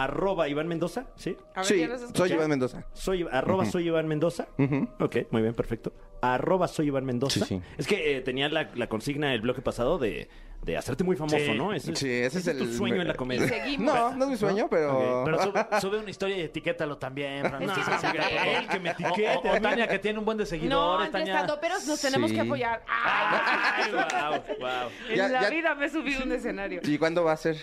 [0.04, 1.36] Arroba Iván Mendoza, ¿sí?
[1.56, 2.84] A ver, Sí, soy Iván Mendoza.
[2.94, 4.48] Soy, arroba soy Iván Mendoza.
[4.58, 4.88] Ujú.
[5.00, 5.94] Ok, muy bien, perfecto.
[6.22, 7.46] Arroba soy Iván Mendoza.
[7.46, 7.62] Sí, sí.
[7.78, 10.30] Es que eh, tenía la, la consigna el bloque pasado de,
[10.64, 11.54] de hacerte muy famoso, Sí.
[11.56, 11.74] ¿no?
[11.74, 13.48] Ese, Sí, ese es tu el- sueño en la Y comedia.
[13.48, 13.94] seguimos.
[13.94, 15.22] No, no es mi sueño, pero...
[15.26, 17.66] Pero sube, sube una historia y etiquétalo también, Fran.
[17.66, 17.74] No.
[17.74, 19.50] Él que me etiquete.
[19.50, 21.06] O, o Tania, que tiene un buen de No, seguidores.
[21.08, 21.34] entre Tania.
[21.42, 22.36] estandoperos nos tenemos Sí.
[22.36, 22.84] que apoyar.
[22.88, 23.38] Ay,
[23.86, 24.90] Ay, wow, wow.
[25.10, 26.82] en Ya- la ya- vida me he subido a un escenario.
[26.84, 27.58] ¿Y cuándo va a ser?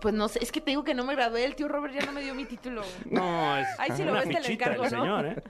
[0.00, 1.44] Pues no sé, es que te digo que no me gradué.
[1.44, 2.82] El tío Robert ya no me dio mi título.
[3.10, 4.98] No, es Ay, si lo una ves, te lo fichita encargo, el ¿no?
[5.02, 5.42] señor, ¿eh?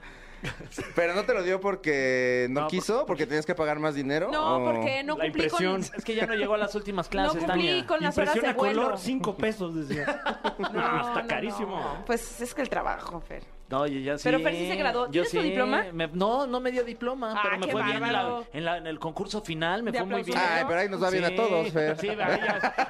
[0.95, 3.05] ¿Pero no te lo dio porque no, No, quiso?
[3.05, 4.29] ¿Porque tenías que pagar más dinero?
[4.31, 5.63] No, o- porque no La cumplí con...
[5.63, 5.97] impresión.
[5.97, 7.85] Es que ya no llegó a las últimas No clases, cumplí Tania.
[7.85, 8.83] con las horas de a vuelo.
[8.83, 10.21] color, cinco pesos, decía.
[10.59, 12.03] No, está carísimo.
[12.05, 13.43] Pues es que el trabajo, Fer.
[13.69, 14.23] No, oye, ya sí.
[14.23, 15.05] Pero Fer sí se graduó.
[15.05, 15.43] Yo ¿Tienes tu sí.
[15.43, 15.85] diploma?
[15.93, 18.47] Me- no, no me dio diploma, Ah, pero me qué fue bien en, la- bárbaro.
[18.51, 20.37] en, la- en el concurso final, me De fue muy bien.
[20.37, 20.57] aplausos.
[20.59, 21.97] Ay, pero ahí nos va bien a todos, Fer.
[21.99, 22.09] Sí.
[22.09, 22.15] O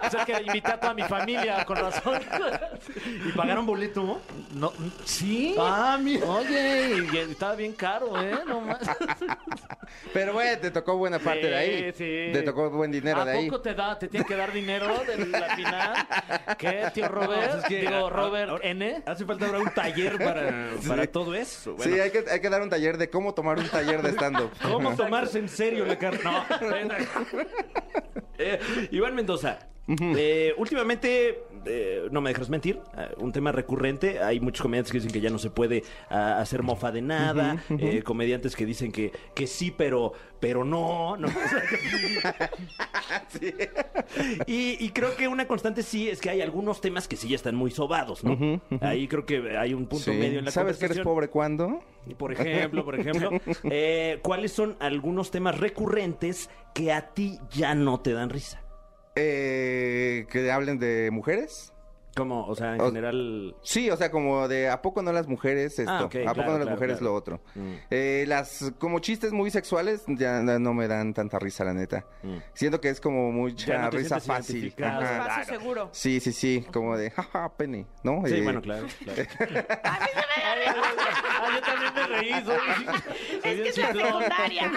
[0.10, 2.22] sea, es que invité a toda mi familia, con razón.
[3.28, 4.22] ¿Y pagaron boleto?
[4.54, 4.72] No,
[5.04, 5.54] sí.
[5.60, 6.26] Ah, mira.
[6.26, 8.40] Oye, y, y estaba bien caro, ¿eh?
[8.48, 8.80] No más.
[10.14, 11.92] Pero bueno, te tocó buena parte de ahí.
[11.92, 12.34] Sí, sí.
[12.34, 13.50] Te tocó buen dinero ¿A de ahí.
[13.50, 16.08] poco te da, te tiene que dar dinero de la final?
[16.58, 17.52] ¿Qué, tío Robert?
[17.52, 19.02] pues es que, Digo, Robert N.
[19.06, 21.76] Hace falta ahora un taller para, para todo eso.
[21.76, 24.10] Bueno, Sí, hay que, hay que dar un taller de cómo tomar un taller de
[24.12, 24.52] stand-up.
[24.62, 25.96] ¿Cómo tomarse en serio la?
[26.24, 26.46] No.
[28.42, 29.60] Eh, Iván Mendoza.
[29.88, 34.20] eh, últimamente, eh, no me dejas mentir, eh, un tema recurrente.
[34.22, 37.64] Hay muchos comediantes que dicen que ya no se puede ah, hacer mofa de nada.
[37.70, 41.18] eh, comediantes que dicen que, que sí, pero, pero no.
[41.18, 41.28] ¿no?
[44.48, 47.36] y, y creo que una constante sí es que hay algunos temas que sí ya
[47.36, 48.62] están muy sobados, ¿no?
[48.82, 50.12] Ahí creo que hay un punto Sí.
[50.12, 51.82] medio en la ¿Sabes que eres pobre cuándo?
[52.18, 53.30] Por ejemplo, por ejemplo,
[53.66, 58.62] eh, ¿cuáles son algunos temas recurrentes que a ti ya no te dan risa?
[59.22, 61.74] Eh, que hablen de mujeres.
[62.20, 63.56] Como, o sea, en O- general...
[63.64, 65.92] Sí, o sea, como de ¿a poco no las mujeres esto?
[65.92, 67.12] Ah, ok, ¿A poco claro, no las claro, mujeres claro.
[67.14, 67.42] lo otro?
[67.56, 67.74] Mm.
[67.90, 72.06] Eh, las como chistes muy sexuales ya no me dan tanta risa, la neta.
[72.24, 72.38] Mm.
[72.54, 74.74] Siento que es como Ya mucha no te risa fácil.
[74.84, 75.44] Ajá.
[75.46, 75.90] Seguro.
[75.94, 78.22] Sí, sí, sí, como de jaja, pene, ¿no?
[78.26, 78.86] Sí, Eh, bueno, claro.
[79.04, 79.24] claro.
[81.42, 82.46] Ah, yo también me reí.
[82.46, 82.58] Soy,
[83.44, 84.72] Es que es la secundaria.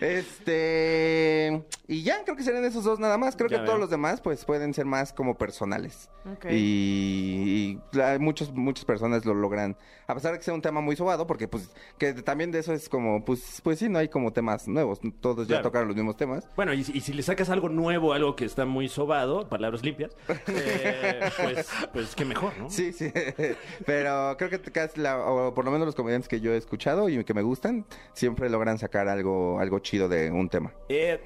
[0.00, 1.62] Este.
[1.86, 3.36] Y ya, creo que serían esos dos nada más.
[3.36, 6.08] Creo Ya que todos los demás, pues, pueden ser más como personales.
[6.50, 9.76] Y, y la- muchos, muchas personas lo logran.
[10.06, 12.72] A pesar de que sea un tema muy sobado, porque, pues, que también de eso
[12.72, 15.00] es como, pues, pues sí, no hay como temas nuevos.
[15.20, 15.62] Todos ya Claro.
[15.62, 16.48] tocaron los mismos temas.
[16.56, 19.84] Bueno, y, si- y si le sacas algo nuevo, algo que está muy sobado, palabras
[19.84, 20.16] limpias,
[20.48, 22.68] eh, pues, pues qué mejor, ¿no?
[22.70, 23.12] Sí, sí.
[23.86, 27.08] Pero creo que casi la- o por lo menos los comediantes que yo he escuchado
[27.08, 30.72] y que me gustan, siempre logran sacar algo, algo chido de un tema.
[30.88, 31.20] Eh,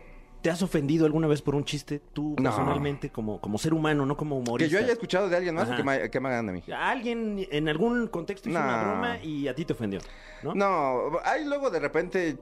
[0.45, 2.51] ¿Te has ofendido alguna vez por un chiste tú No.
[2.51, 4.71] personalmente como, como ser humano, no como Que humorista?
[4.71, 6.63] yo haya escuchado de alguien más o que me, que me hagan a mí.
[6.71, 10.01] Alguien en algún contexto hizo una broma y a ti te ofendió,
[10.43, 10.55] ¿no?
[10.55, 12.37] No, hay luego de repente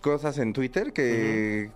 [0.00, 1.72] cosas en Twitter que,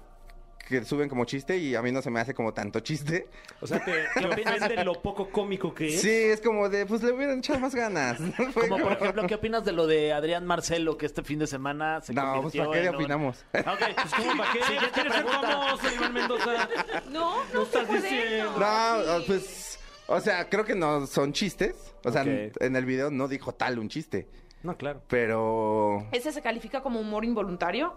[0.71, 3.27] que suben como chiste y a mí no se me hace como tanto chiste.
[3.61, 6.01] O sea, te, te ofende lo poco cómico que es.
[6.01, 8.19] Sí, es como de, pues le hubieran echado más ganas.
[8.55, 11.47] Fue Como por ejemplo, ¿qué opinas de lo de Adrián Marcelo que este fin de
[11.47, 13.45] semana se No, pues ¿para qué le un- opinamos?
[13.53, 14.59] Ok, pues ¿cómo para qué?
[14.61, 16.69] ¿Ya quieres ser famoso, Iván Mendoza?
[17.11, 18.01] No, no estás puede.
[18.03, 18.57] diciendo.
[18.59, 19.25] No, sí.
[19.27, 21.75] pues, o sea, creo que no son chistes.
[22.05, 24.27] O sea, en el video no dijo tal un chiste.
[24.62, 25.03] No, claro.
[25.09, 26.07] Pero...
[26.12, 27.94] ¿Ese se califica como humor involuntario?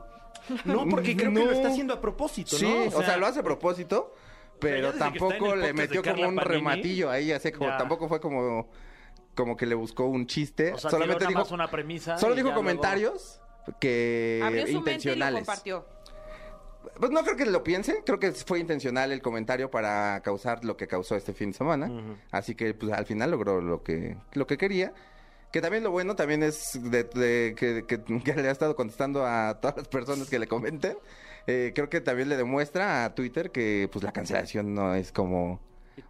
[0.66, 2.98] No, porque creo que lo está haciendo a propósito, Sí, ¿no?
[2.98, 4.14] o sea, lo hace a propósito,
[4.60, 6.56] pero tampoco le metió como un Panini.
[6.58, 7.78] rematillo ahí, así como, Ya.
[7.78, 8.68] tampoco fue como,
[9.36, 10.74] como que le buscó un chiste.
[10.74, 12.18] O sea, Solamente dijo, una premisa.
[12.18, 13.40] solo dijo luego- comentarios
[13.80, 15.46] que Abrió su mente y lo intencionales.
[15.46, 15.86] compartió.
[17.00, 20.76] Pues no creo que lo piense, creo que fue intencional el comentario para causar lo
[20.76, 21.90] que causó este fin de semana.
[22.32, 24.94] Así que pues al final logró lo que, lo que quería.
[25.54, 29.26] Que también lo bueno también es de, de- que, que- que le ha estado contestando
[29.26, 30.98] a todas las personas que le comenten.
[31.48, 35.62] Eh, creo que también le demuestra a Twitter que pues la cancelación no es como...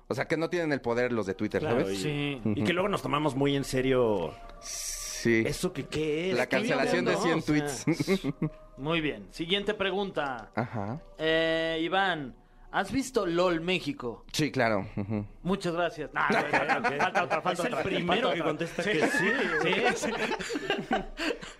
[0.07, 1.99] O sea, que no tienen el poder los de Twitter, Claro, ¿sabes?
[1.99, 2.41] y, Sí.
[2.55, 5.43] y que luego nos tomamos muy en serio Sí.
[5.45, 6.37] eso que qué es.
[6.37, 7.21] La ¿Qué cancelación de no?
[7.21, 7.45] 100 O sea,
[7.85, 7.85] tweets.
[8.77, 9.27] Muy bien.
[9.31, 10.51] Siguiente pregunta.
[10.55, 11.01] Ajá.
[11.17, 12.35] Eh, Iván,
[12.73, 14.25] ¿has visto LOL México?
[14.33, 14.87] Sí, claro.
[14.97, 15.25] ujú.
[15.43, 16.09] Muchas gracias.
[16.13, 17.83] No, no, no, no, falta otra, falta Es el otra.
[17.83, 19.31] primero falta que contesta que sí.
[19.61, 20.11] Sí, sí.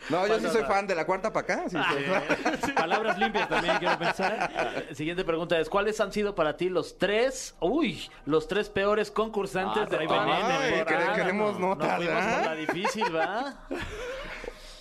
[0.09, 1.69] No, yo sí soy fan de la cuarta para acá.
[1.69, 2.75] sí soy fan.
[2.75, 4.85] Palabras limpias también quiero pensar.
[4.93, 9.83] Siguiente pregunta es, ¿cuáles han sido para ti los tres, uy, los tres peores concursantes
[9.83, 12.37] Ah, de la veneno, Ay, quere- queremos notas, fuimos ¿verdad?
[12.37, 13.67] por la difícil, ¿va?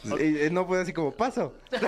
[0.04, 1.54] Y, eh, no puede así como paso.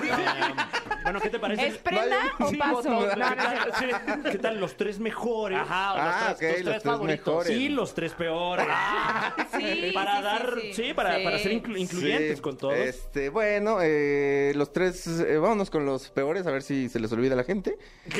[1.05, 1.67] Bueno, ¿qué te parece?
[1.67, 2.49] ¿Es prenda o paso?
[2.51, 3.99] sí, No, votos, no es cierto.
[4.15, 4.31] Sí.
[4.31, 5.59] ¿Qué tal los tres mejores?
[5.59, 7.27] Ajá, o Ah, los tres, ok, los tres tres favoritos.
[7.27, 7.49] mejores.
[7.59, 8.67] Sí, los tres peores.
[9.55, 10.95] Sí, para sí, dar, sí, sí, sí.
[10.95, 11.25] para, Sí.
[11.25, 12.75] para ser inclu- incluyentes Sí, con todos.
[12.75, 17.13] Este, bueno, eh, los tres, eh, vámonos con los peores, a ver si se les
[17.13, 17.77] olvida a la gente.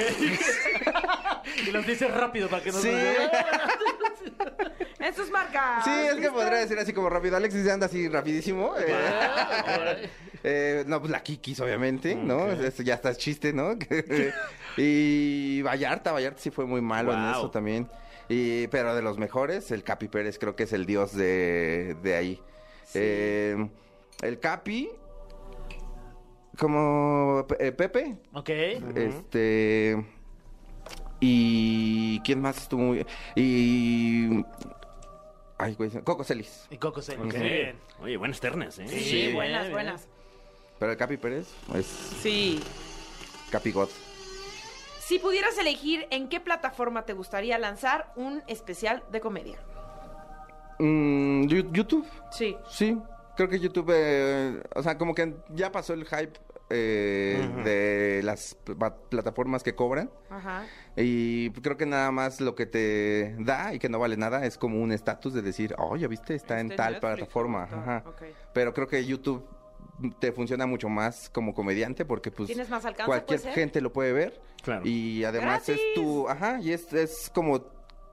[1.67, 2.89] Y los dices rápido para que no Sí.
[2.91, 3.17] se
[4.99, 5.81] Eso es marca.
[5.85, 7.37] Sí, es que podría decir así como rápido.
[7.37, 8.73] Alexis anda así rapidísimo.
[8.79, 10.09] eh.
[10.47, 12.53] Eh, no, pues la Kikis, obviamente, ¿no?
[12.53, 13.79] Eso ya está chiste, ¿no?
[14.77, 17.89] y Vallarta, Vallarta sí fue muy malo en eso también.
[18.29, 22.15] Y, pero de los mejores, el Capi Pérez creo que es el dios de, de
[22.15, 22.43] ahí.
[22.93, 23.57] Eh,
[24.21, 24.91] el Capi,
[26.59, 28.51] como eh, Pepe, Ok.
[28.97, 30.05] este.
[31.21, 31.94] Y.
[32.21, 33.07] ¿Quién más estuvo muy.?
[33.35, 34.45] Y.
[35.59, 35.91] Ay, güey.
[36.03, 36.67] Coco Celis.
[36.71, 37.25] Y Coco Celis.
[37.25, 37.35] Ok.
[37.39, 37.77] Muy bien.
[38.03, 38.89] Oye, buenas ternas, ¿eh?
[38.89, 40.09] Sí, Sí, buenas, bien, buenas.
[40.79, 42.61] Pero el Capi Pérez es Sí.
[43.51, 43.89] Capi God.
[45.01, 49.59] Si pudieras elegir en qué plataforma te gustaría lanzar un especial de comedia.
[50.79, 52.57] Mm, YouTube, Sí.
[52.69, 52.99] sí.
[53.37, 53.91] Creo que YouTube.
[53.95, 56.33] eh, o sea, como que ya pasó el hype
[56.71, 58.77] eh, de las pl-
[59.11, 60.11] plataformas que cobran.
[60.31, 60.65] Ajá.
[60.97, 64.57] Y creo que nada más lo que te da y que no vale nada es
[64.59, 67.65] como un estatus de decir, oh, ya viste, está en tal Netflix, plataforma.
[67.65, 68.05] Ajá.
[68.53, 69.45] Pero creo que YouTube
[70.19, 74.13] te funciona mucho más como comediante porque pues ¿Tienes más alcance, cualquier gente lo puede
[74.13, 74.83] ver Claro.
[74.85, 77.61] y además es tu, ajá, y es, es como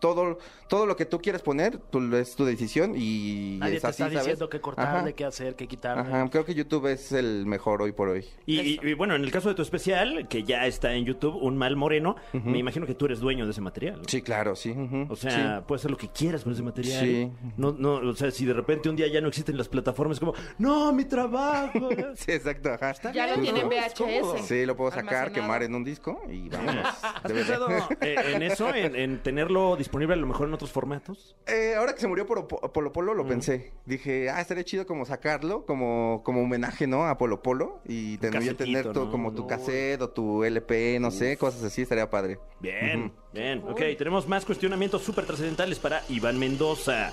[0.02, 0.38] todo
[0.68, 4.04] todo lo que tú quieres poner, tú, es tu decisión y Nadie es te así,
[4.04, 4.20] está ¿sabes?
[4.26, 5.12] diciendo qué cortarle, Ajá.
[5.14, 6.04] qué hacer, qué quitarle.
[6.04, 8.26] Ajá, creo que YouTube es el mejor hoy por hoy.
[8.46, 11.36] Y, y- y bueno, en el caso de tu especial, que ya está en YouTube,
[11.42, 13.98] Un Mal Moreno, me imagino que tú eres dueño de ese material.
[14.00, 14.04] ¿no?
[14.08, 14.74] Sí, claro, sí.
[15.10, 15.64] O sea, sí.
[15.68, 17.00] puedes hacer lo que quieras con ese material.
[17.06, 17.32] Sí.
[17.58, 20.34] No, no, o sea, si de repente un día ya no existen las plataformas, como,
[20.58, 21.90] no, mi trabajo.
[22.16, 22.94] Sí, exacto, ajá.
[23.14, 23.68] Ya lo tienen.
[23.68, 24.46] VHS.
[24.48, 25.34] Sí, lo puedo sacar, Almacenado.
[25.34, 26.88] quemar en un disco y vámonos.
[27.24, 27.68] ¿Has pensado
[28.02, 31.36] eh, en eso, en, en tenerlo disponible disponible a lo mejor en otros formatos?
[31.47, 33.73] Eh, ahora que se murió Polo Polo, Polo, lo pensé.
[33.86, 37.06] Dije, ah, estaría chido como sacarlo, como, como homenaje, ¿no?
[37.08, 37.82] A Polo Polo.
[37.86, 39.12] Y tendría tener todo ¿no?
[39.12, 39.47] como tu No.
[39.47, 42.39] cassette o tu LP, no sé, cosas así, estaría padre.
[42.62, 43.63] Bien, bien.
[43.67, 47.12] Ok, tenemos más cuestionamientos súper trascendentales para Iván Mendoza.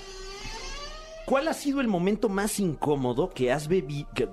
[1.28, 4.08] ¿Cuál ha sido el momento más incómodo que has bebido?
[4.14, 4.26] Que,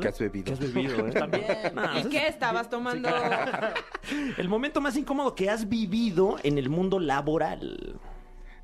[0.00, 0.44] Que has bebido.
[0.44, 1.12] Que has bebido, ¿eh?
[1.18, 1.44] También.
[1.74, 3.08] No, ¿Y qué es- estabas tomando?
[4.36, 8.00] El momento más incómodo que has vivido en el mundo laboral.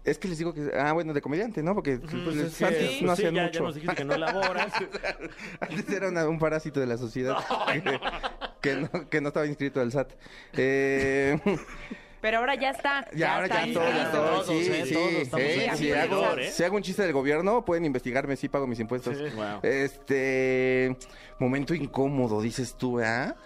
[0.02, 1.74] Es que les digo que, ah, bueno, de comediante, ¿no?
[1.74, 3.58] Porque pues, Es que, antes pues no sí, hacían ya, mucho.
[3.58, 4.72] ya nos dijiste que no laboras.
[5.60, 7.36] Antes era una- un parásito de la sociedad
[7.72, 8.00] que,
[8.62, 10.12] que no, que no estaba inscrito al SAT.
[10.56, 11.38] Eh,
[12.26, 13.06] Pero ahora ya está.
[13.14, 14.30] ya, ahora está ya todo, ya todo.
[14.42, 14.94] Todos, Sí, eh, sí.
[14.94, 16.50] todos estamos eh, en si, hago, servidor, ¿eh?
[16.50, 19.16] si hago un chiste del gobierno, pueden investigarme, sí pago mis impuestos.
[19.36, 19.60] Wow.
[19.62, 20.96] Este
[21.38, 23.36] momento incómodo, dices tú, ¿ah?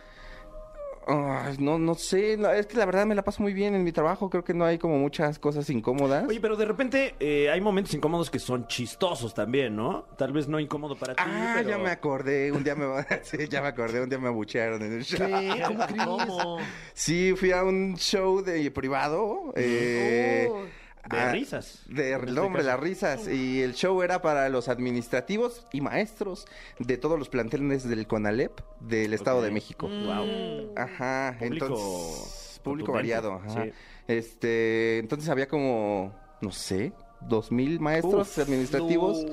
[1.07, 3.83] Ay, no, no sé, no, es que la verdad me la paso muy bien en
[3.83, 6.29] mi trabajo, creo que no hay como muchas cosas incómodas.
[6.29, 10.05] Oye, pero de repente eh, hay momentos incómodos que son chistosos también, ¿no?
[10.17, 11.23] Tal vez no incómodo para ti.
[11.27, 12.87] Ah, pero- ya me acordé, un día me
[13.25, 15.27] sí, ya me acordé, un día me abuchearon en el show.
[15.27, 15.63] ¿Qué?
[16.05, 16.59] ¿Cómo.
[16.95, 19.53] Sí, fui a un show de privado.
[19.57, 20.65] eh, Oh.
[21.09, 21.83] De ah, risas.
[21.87, 22.73] De este nombre, caso.
[22.73, 23.29] las risas.
[23.29, 26.47] Y el show era para los administrativos y maestros
[26.79, 29.89] de todos los planteles del CONALEP del Estado de México.
[29.89, 30.75] Wow.
[30.77, 33.65] Ajá, Público entonces público variado, ajá.
[33.65, 33.73] sí.
[34.07, 39.25] Este, entonces había como no sé, dos mil maestros Uf, administrativos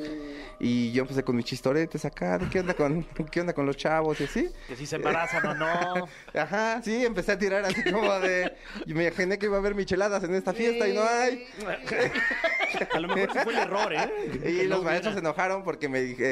[0.59, 3.77] y yo empecé con mis chistoretes acá, ¿de qué onda con qué onda con los
[3.77, 4.49] chavos y así?
[4.67, 6.07] Que si se embarazan o no.
[6.33, 8.53] Ajá, sí, empecé a tirar así como de
[8.85, 11.47] y me imaginé que iba a haber micheladas en esta fiesta y no hay.
[12.93, 14.61] A lo mejor fue el error, ¿eh?
[14.61, 16.23] Y los maestros se enojaron porque me dije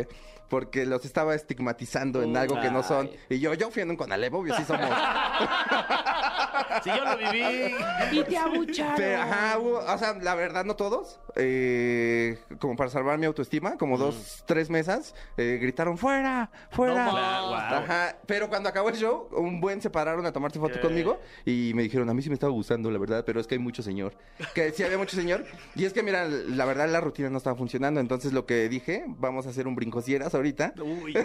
[0.00, 0.08] eh,
[0.54, 3.10] porque los estaba estigmatizando en algo que no son.
[3.28, 4.88] Y yo, yo fui en un Conalep, obvio, sí somos.
[6.82, 7.74] Si yo lo viví.
[8.12, 8.94] Y te abucharon.
[8.96, 11.20] Pero, ajá, hubo- o sea, la verdad, no todos.
[11.36, 17.06] eh, como para salvar mi autoestima, como dos, tres mesas, eh, gritaron fuera, fuera.
[17.06, 17.54] No, Claro, wow.
[17.56, 20.80] Ajá, pero cuando acabó el show, un buen se pararon a tomarse foto ¿Qué?
[20.80, 23.56] conmigo y me dijeron, a mí sí me estaba gustando, la verdad, pero es que
[23.56, 24.14] hay mucho señor.
[24.54, 25.44] Que sí había mucho señor.
[25.74, 27.98] Y es que, mira, la verdad, la rutina no estaba funcionando.
[28.00, 30.43] Entonces, lo que dije, vamos a hacer un brincosieras ahorita.
[30.82, 31.22] Uy, wow,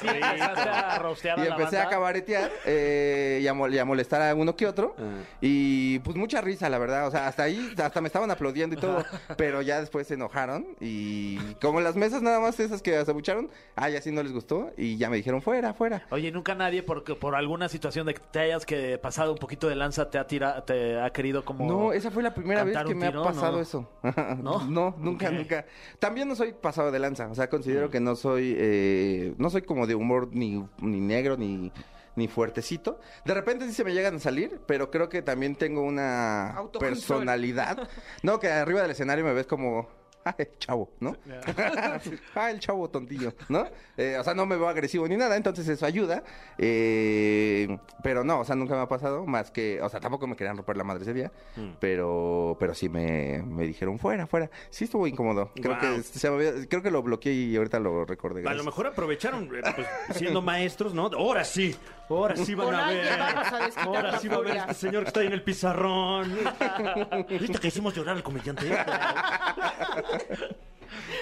[0.00, 0.26] sí, qué rico.
[0.26, 3.84] empezaste a rostear Y a la empecé a cabaretear eh, y, a mol- y a
[3.84, 4.94] molestar a uno que otro.
[4.98, 5.02] Ah.
[5.40, 7.06] Y pues mucha risa, la verdad.
[7.06, 9.04] O sea, hasta ahí, hasta me estaban aplaudiendo y todo.
[9.36, 10.66] Pero ya después se enojaron.
[10.80, 14.32] Y como las mesas nada más esas que se abucharon, ah, ya sí no les
[14.32, 14.72] gustó.
[14.76, 16.06] Y ya me dijeron, fuera, fuera.
[16.10, 19.68] Oye, nunca nadie, porque por alguna situación de que te hayas que pasado un poquito
[19.68, 21.66] de lanza, te ha tira, te ha querido como.
[21.66, 23.60] No, esa fue la primera vez que me ha pasado ¿no?
[23.62, 23.88] eso.
[24.42, 24.64] ¿No?
[24.64, 25.64] No, nunca, nunca.
[25.98, 27.28] También no soy pasado de lanza.
[27.28, 27.48] O sea, Mm.
[27.50, 31.72] considero que no soy, eh, no soy como de humor ni, ni negro ni
[32.16, 33.00] ni fuertecito.
[33.24, 37.88] De repente sí se me llegan a salir, pero creo que también tengo una personalidad.
[38.22, 39.88] No, que arriba del escenario me ves como
[40.26, 41.16] ah, el chavo, ¿no?
[42.34, 43.66] ah, el chavo tontillo, ¿no?
[43.96, 46.22] Eh, o sea, no me veo agresivo ni nada, entonces eso ayuda.
[46.58, 50.36] Eh, pero no, o sea, nunca me ha pasado más que, o sea, tampoco me
[50.36, 51.72] querían romper la madre ese día, Mm.
[51.80, 54.50] pero pero sí me, me dijeron fuera, fuera.
[54.70, 55.50] Sí estuvo incómodo.
[55.54, 55.80] Creo Wow.
[55.80, 58.40] que se me había- creo que lo bloqueé y ahorita lo recordé.
[58.40, 58.58] A gracias.
[58.58, 59.86] lo mejor aprovecharon, eh, pues,
[60.18, 61.06] siendo maestros, ¿no?
[61.06, 61.74] Ahora sí,
[62.08, 63.18] ahora sí van a alguien ver.
[63.18, 64.62] vamos a desquitar Ahora la sí va a ver furia.
[64.62, 66.38] este señor que está ahí en el pizarrón.
[67.28, 68.66] ¿Viste que hicimos llorar al comediante?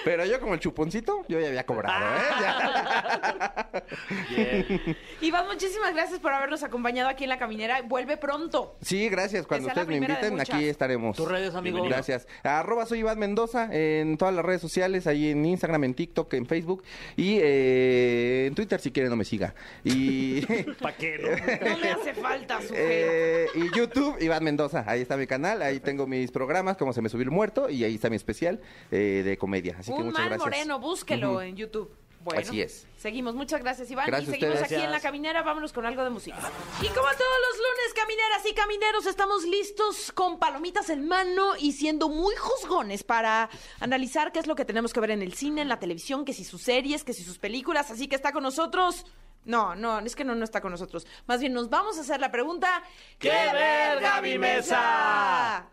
[0.03, 2.21] Pero yo como el chuponcito, yo ya había cobrado, ¿eh?
[2.41, 3.83] Ya.
[4.29, 4.97] Bien.
[5.21, 7.81] Iván, muchísimas gracias por habernos acompañado aquí en La Caminera.
[7.81, 8.75] Vuelve pronto.
[8.81, 9.47] Sí, gracias.
[9.47, 11.15] Cuando ustedes me inviten, aquí estaremos.
[11.15, 11.83] ¿Tus redes, amigo?
[11.83, 12.27] Gracias.
[12.43, 16.45] Arroba soy Iván Mendoza en todas las redes sociales, ahí en Instagram, en TikTok, en
[16.45, 16.83] Facebook
[17.15, 19.53] y eh, en Twitter si quieren no me siga.
[19.83, 20.41] Y,
[20.81, 21.17] ¿Para qué?
[21.17, 21.69] no?
[21.69, 24.83] No me hace falta su eh, y YouTube, Iván Mendoza.
[24.87, 27.83] Ahí está mi canal, ahí tengo mis programas, como se me subió el muerto, y
[27.83, 28.61] ahí está mi especial
[28.91, 29.77] eh, de comedia.
[29.79, 30.45] Así que Un muchas mal gracias.
[30.45, 31.95] moreno, búsquelo en YouTube.
[32.23, 32.87] Bueno, Así es.
[32.97, 33.35] Seguimos.
[33.35, 34.05] Muchas gracias, Iván.
[34.07, 35.43] Gracias y seguimos aquí en La Caminera.
[35.43, 36.37] Vámonos con algo de música.
[36.81, 41.73] Y como todos los lunes, camineras y camineros, estamos listos con palomitas en mano y
[41.73, 43.49] siendo muy juzgones para
[43.81, 46.31] analizar qué es lo que tenemos que ver en el cine, en la televisión, que
[46.31, 47.91] si sus series, que si sus películas.
[47.91, 49.05] Así que está con nosotros.
[49.43, 51.05] No, no, es que no, no está con nosotros.
[51.27, 52.83] Más bien nos vamos a hacer la pregunta.
[53.19, 55.67] ¿Qué ver, Gaby Mesa?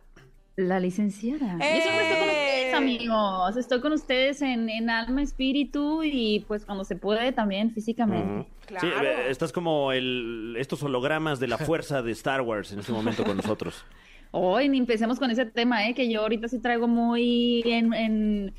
[0.61, 1.57] La licenciada.
[1.59, 1.77] ¡Eh!
[1.77, 3.57] Yo siempre estoy con ustedes, amigos.
[3.57, 8.47] Estoy con ustedes en, en alma, espíritu y pues cuando se puede también físicamente.
[8.67, 8.87] Claro.
[8.87, 12.93] Sí, eh, estás como el, estos hologramas de la fuerza de Star Wars en este
[12.93, 13.87] momento con nosotros.
[14.33, 15.95] Hoy ni empecemos con ese tema, ¿eh?
[15.95, 18.55] Que yo ahorita sí traigo muy en, en,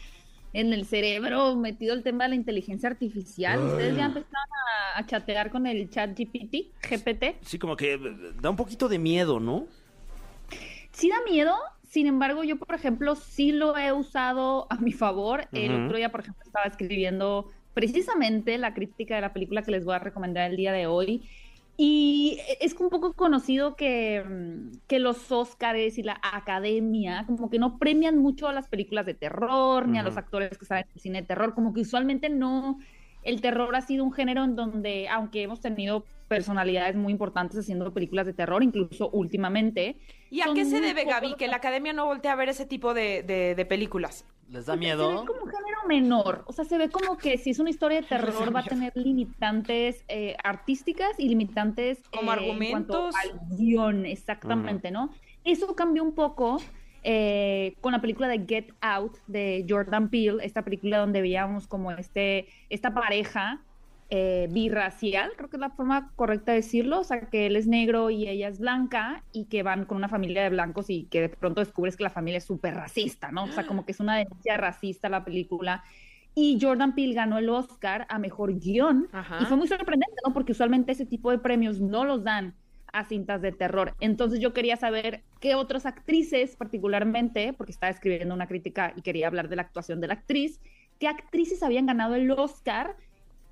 [0.54, 3.60] en el cerebro metido el tema de la inteligencia artificial.
[3.60, 4.50] Ustedes ya empezaron
[4.96, 7.36] a, a chatear con el chat GPT, GPT.
[7.46, 8.00] Sí, como que eh,
[8.42, 9.68] da un poquito de miedo, ¿no?
[10.92, 11.56] Sí da miedo,
[11.92, 15.50] sin embargo, yo, por ejemplo, sí lo he usado a mi favor.
[15.52, 19.84] El otro día, por ejemplo, estaba escribiendo precisamente la crítica de la película que les
[19.84, 21.30] voy a recomendar el día de hoy.
[21.76, 27.60] Y es un poco conocido que, mm, que los Óscares y la academia como que
[27.60, 31.02] no premian mucho a las películas de terror, ni a los actores que saben el
[31.02, 32.80] cine de terror, como que usualmente no,
[33.24, 37.94] el terror ha sido un género en donde, aunque hemos tenido personalidades muy importantes haciendo
[37.94, 39.98] películas de terror, incluso últimamente.
[40.30, 42.94] ¿Y a qué se debe, Gaby, que la academia no voltea a ver ese tipo
[42.94, 44.26] de, de- de películas?
[44.50, 45.10] ¿Les da Porque Se miedo?
[45.22, 46.44] ve como un género menor.
[46.48, 48.92] O sea, se ve como que si es una historia de terror va a tener
[48.96, 53.16] limitantes eh, artísticas y limitantes Como eh, en cuanto argumentos.
[53.16, 55.10] al guion, exactamente, ¿no?
[55.44, 56.58] Eso cambió un poco
[57.04, 61.92] eh, con la película de Get Out de Jordan Peele, esta película donde veíamos como
[61.92, 63.62] este, esta pareja
[64.14, 67.66] eh, birracial, creo que es la forma correcta de decirlo, o sea, que él es
[67.66, 71.22] negro y ella es blanca y que van con una familia de blancos y que
[71.22, 73.46] de pronto descubres que la familia es súper racista, ¿no?
[73.46, 75.84] O sea, como que es una denuncia racista la película.
[76.36, 79.40] Y Jordan Peele ganó el Oscar a Mejor Guión Ajá.
[79.42, 80.34] y fue muy sorprendente, ¿no?
[80.34, 82.54] Porque usualmente ese tipo de premios no los dan
[82.94, 83.94] a cintas de terror.
[84.00, 89.28] Entonces yo quería saber qué otras actrices, particularmente, porque estaba escribiendo una crítica y quería
[89.28, 90.60] hablar de la actuación de la actriz,
[91.00, 92.96] qué actrices habían ganado el Oscar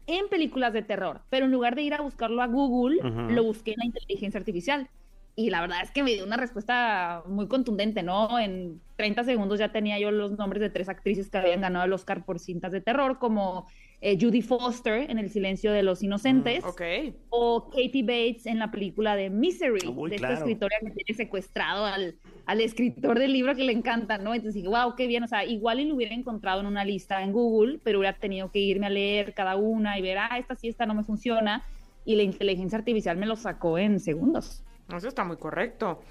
[0.06, 1.26] en películas de terror.
[1.30, 3.32] Pero en lugar de ir a buscarlo a Google, Ujú.
[3.34, 4.90] lo busqué en la inteligencia artificial.
[5.36, 8.40] Y la verdad es que me dio una respuesta muy contundente, ¿no?
[8.40, 11.94] En 30 segundos ya tenía yo los nombres de tres actrices que habían ganado el
[11.94, 13.66] Oscar por cintas de terror, como
[14.02, 16.82] eh, Judy Foster en El silencio de los inocentes, Ok.
[17.30, 20.34] o Katie Bates en la película de Misery, Uy, de claro.
[20.36, 24.34] esta escritora que tiene secuestrado al, al escritor del libro que le encanta, ¿no?
[24.34, 27.22] Entonces dije, wow, qué bien, o sea, igual y lo hubiera encontrado en una lista
[27.24, 30.56] en Google, pero hubiera tenido que irme a leer cada una y ver, ah, esta
[30.56, 31.64] sí, esta no me funciona,
[32.06, 34.64] y la inteligencia artificial me lo sacó en segundos.
[34.95, 36.02] Eso está muy correcto.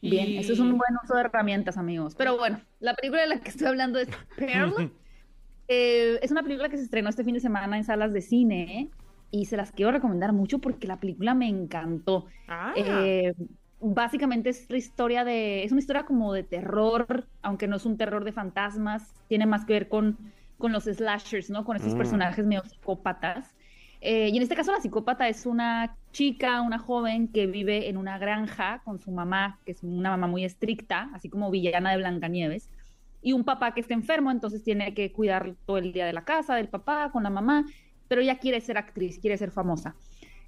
[0.00, 2.14] Bien, Y- eso es un buen uso de herramientas, amigos.
[2.16, 4.90] Pero bueno, la película de la que estoy hablando es Pearl.
[5.74, 8.92] Eh, es una película que se estrenó este fin de semana en salas de cine
[9.30, 12.26] y se las quiero recomendar mucho porque la película me encantó.
[12.48, 13.32] Ah, Eh,
[13.80, 17.96] básicamente es la historia de, es una historia como de terror, aunque no es un
[17.96, 20.18] terror de fantasmas, tiene más que ver con,
[20.58, 21.64] con los slashers, ¿no?
[21.64, 21.96] Con estos Mm.
[21.96, 23.56] personajes medio psicópatas.
[24.00, 27.96] Eh, y en este caso la psicópata es una chica, una joven que vive en
[27.96, 31.98] una granja con su mamá, que es una mamá muy estricta, así como villana de
[31.98, 32.70] Blancanieves,
[33.22, 36.24] y un papá que está enfermo, entonces tiene que cuidar todo el día de la
[36.24, 37.64] casa, del papá, con la mamá,
[38.08, 39.94] pero ella quiere ser actriz, quiere ser famosa.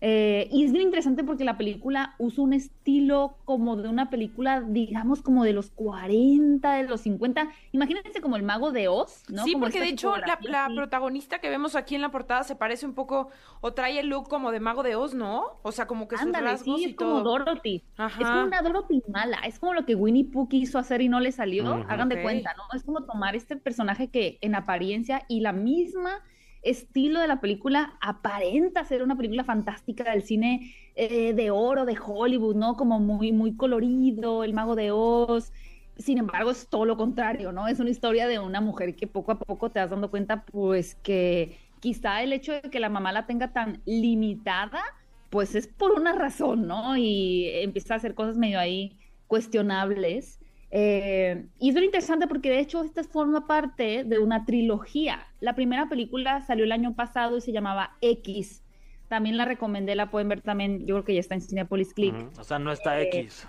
[0.00, 4.60] Eh, y es bien interesante porque la película usa un estilo como de una película,
[4.60, 7.48] digamos, como de los 40, de los 50.
[7.72, 9.44] Imagínense como el mago de Oz, ¿no?
[9.44, 12.86] sí, Como porque de hecho la, protagonista que vemos aquí en la portada se parece
[12.86, 13.28] un poco
[13.60, 15.58] o trae el look como de mago de Oz, ¿no?
[15.62, 17.38] O sea, como que sus Ándale, rasgos sí, y es como todo.
[17.38, 17.82] Dorothy.
[17.96, 18.20] Ajá.
[18.20, 19.38] Es como una Dorothy mala.
[19.46, 21.64] Es como lo que Winnie Pooh quiso hacer y no le salió.
[21.64, 21.84] Ujú.
[21.88, 22.64] Hagan de cuenta, ¿no?
[22.76, 26.22] Es como tomar este personaje que en apariencia y la misma
[26.64, 31.98] estilo de la película aparenta ser una película fantástica del cine eh, de oro de
[32.02, 32.76] Hollywood, ¿no?
[32.76, 35.52] Como muy, muy colorido, el mago de Oz.
[35.96, 37.68] Sin embargo, es todo lo contrario, ¿no?
[37.68, 40.96] Es una historia de una mujer que poco a poco te vas dando cuenta, pues
[40.96, 44.82] que quizá el hecho de que la mamá la tenga tan limitada,
[45.30, 46.96] pues es por una razón, ¿no?
[46.96, 50.40] Y empieza a hacer cosas medio ahí cuestionables.
[50.76, 55.24] Eh, y es bien interesante porque de hecho esta forma parte de una trilogía.
[55.38, 58.64] La primera película salió el año pasado y se llamaba X.
[59.08, 62.14] También la recomendé, la pueden ver también, yo creo que ya está en Cinepolis Click.
[62.38, 63.46] O sea, no está Eh, X.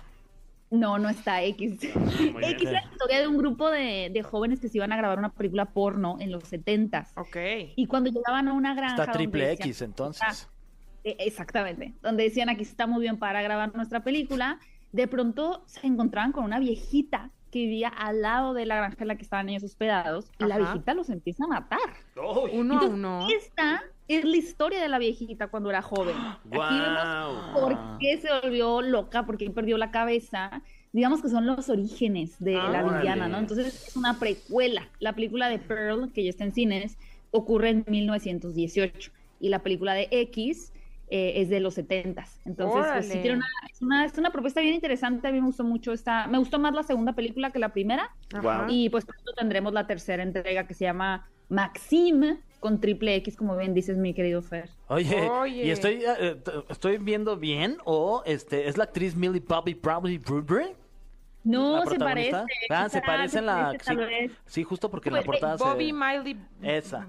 [0.70, 1.80] No, no está X.
[2.32, 4.96] Muy X es la historia de un grupo de, de jóvenes que se iban a
[4.96, 7.08] grabar una película porno en los 70s.
[7.16, 7.72] Ok.
[7.74, 9.02] Y cuando llegaban a una granja...
[9.02, 10.48] Está triple decían, X entonces.
[11.02, 14.60] eh, Exactamente, donde decían aquí está muy bien para grabar nuestra película,
[14.92, 19.08] de pronto se encontraban con una viejita que vivía al lado de la granja en
[19.08, 20.64] la que estaban ellos hospedados y la Ajá.
[20.64, 21.78] viejita los empieza a matar.
[22.16, 23.26] Uno a Entonces, uno.
[23.34, 26.16] esta es la historia de la viejita cuando era joven.
[26.16, 30.62] Aquí vemos por qué se volvió loca, por qué perdió la cabeza.
[30.92, 32.98] Digamos que son los orígenes de la Órale.
[32.98, 33.38] villana, ¿no?
[33.38, 34.88] Entonces es una precuela.
[34.98, 36.98] La película de Pearl, que ya está en cines,
[37.30, 40.72] ocurre en 1918 y la película de X
[41.08, 44.60] eh, es de los 70 Entonces, pues, sí tiene una, es, una, es una propuesta
[44.60, 45.28] bien interesante.
[45.28, 46.26] A mí me gustó mucho esta.
[46.26, 48.10] Me gustó más la segunda película que la primera.
[48.34, 48.66] Ajá.
[48.68, 53.56] Y pues pronto tendremos la tercera entrega que se llama Maxime con triple X, como
[53.56, 54.70] bien dices, mi querido Fer.
[54.88, 55.66] Oye, Oye.
[55.66, 56.36] ¿y estoy, eh,
[56.68, 60.74] estoy viendo bien o este es la actriz Millie Bobby Bradley Woodbury?
[61.46, 62.42] No, ¿La se parece.
[62.70, 63.72] Ah, se parece en la...
[63.84, 65.92] parece, Sí, justo porque en la Pues, eh, portada Bobby se...
[65.92, 66.36] Miley.
[66.60, 67.06] Esa.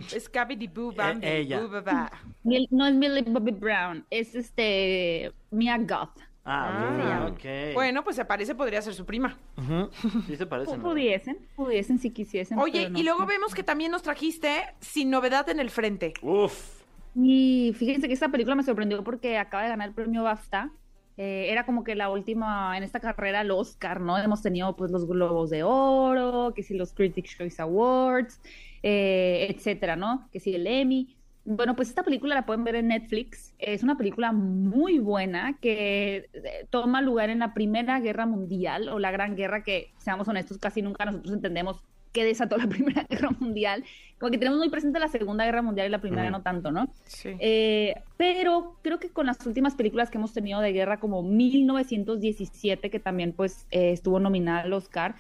[0.74, 1.26] Boo Bambi.
[1.28, 1.60] ella.
[1.60, 2.12] Boo Ba Ba.
[2.44, 6.20] Mil- No es Millie Bobby Brown, es este Mia Goth.
[6.46, 7.28] Ah, Ah.
[7.30, 7.74] ok.
[7.74, 9.38] Bueno, pues se parece, podría ser su prima.
[9.58, 9.90] Ujú.
[10.28, 10.78] Sí se parecen.
[10.78, 10.84] ¿no?
[10.90, 12.58] Pudiesen, pudiesen si quisiesen.
[12.60, 13.00] Oye, pero no.
[13.00, 16.14] y luego vemos que también nos trajiste Sin Novedad en el Frente.
[16.22, 16.78] Uf.
[17.16, 20.70] Y fíjense que esta película me sorprendió porque acaba de ganar el premio BAFTA.
[21.18, 24.18] Eh, era como que la última en esta carrera al Oscar, ¿no?
[24.18, 28.40] Hemos tenido pues los Globos de Oro, que si los Critics' Choice Awards,
[28.84, 30.30] eh, etcétera, ¿no?
[30.32, 31.16] Que si el Emmy.
[31.44, 33.56] Bueno, pues esta película la pueden ver en Netflix.
[33.58, 39.00] Es una película muy buena que eh, toma lugar en la Primera Guerra Mundial o
[39.00, 43.30] la Gran Guerra que, seamos honestos, casi nunca nosotros entendemos qué desató la Primera Guerra
[43.40, 43.84] Mundial.
[44.20, 46.88] Como que tenemos muy presente la Segunda Guerra Mundial y la Primera no tanto, ¿no?
[47.06, 47.30] Sí.
[47.40, 52.90] Eh, pero creo que con las últimas películas que hemos tenido de guerra, como 1917,
[52.90, 55.16] que también pues eh, estuvo nominada al Oscar,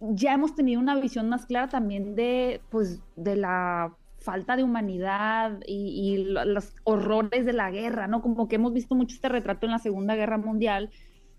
[0.00, 5.60] ya hemos tenido una visión más clara también de pues de la falta de humanidad
[5.66, 8.20] y, y lo- los horrores de la guerra, ¿no?
[8.22, 10.90] Como que hemos visto mucho este retrato en la Segunda Guerra Mundial,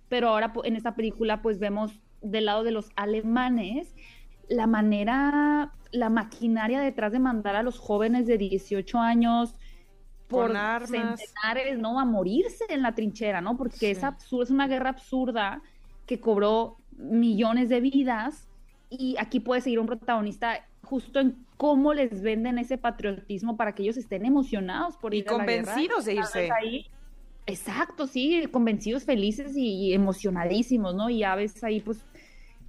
[0.10, 3.93] pero ahora en esta película pues vemos del lado de los alemanes
[4.50, 9.54] la manera, la maquinaria detrás de mandar a los jóvenes de 18 años
[10.28, 10.52] por
[10.88, 12.00] centenares, ¿no?
[12.00, 13.58] A morirse en la trinchera, ¿no?
[13.58, 13.86] Porque Sí.
[13.88, 15.62] es absurdo, es una guerra absurda
[16.06, 18.48] que cobró millones de vidas
[18.89, 23.84] y aquí puede seguir un protagonista justo en cómo les venden ese patriotismo para que
[23.84, 25.64] ellos estén emocionados por Y ir a la guerra.
[25.74, 26.50] convencidos de irse.
[26.52, 26.86] ahí-
[27.48, 31.12] Exacto, sí, convencidos, felices y, y emocionadísimos, ¿no?
[31.12, 32.04] Y ya ves ahí, pues,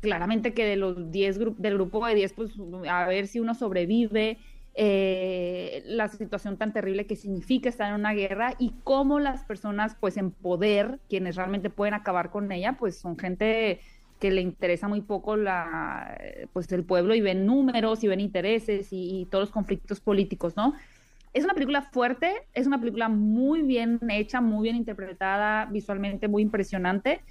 [0.00, 2.52] claramente que de los 10 gru- del grupo de 10, pues,
[2.88, 4.38] a ver si uno sobrevive,
[4.74, 9.96] eh, la situación tan terrible que significa estar en una guerra y cómo las personas,
[10.00, 13.80] pues, en poder, quienes realmente pueden acabar con ella, pues, son gente
[14.18, 16.16] que le interesa muy poco la,
[16.52, 20.56] pues, el pueblo y ven números y ven intereses y, y todos los conflictos políticos,
[20.56, 20.74] ¿no?
[21.32, 26.42] Es una película fuerte, es una película muy bien hecha, muy bien interpretada, visualmente muy
[26.42, 27.22] impresionante.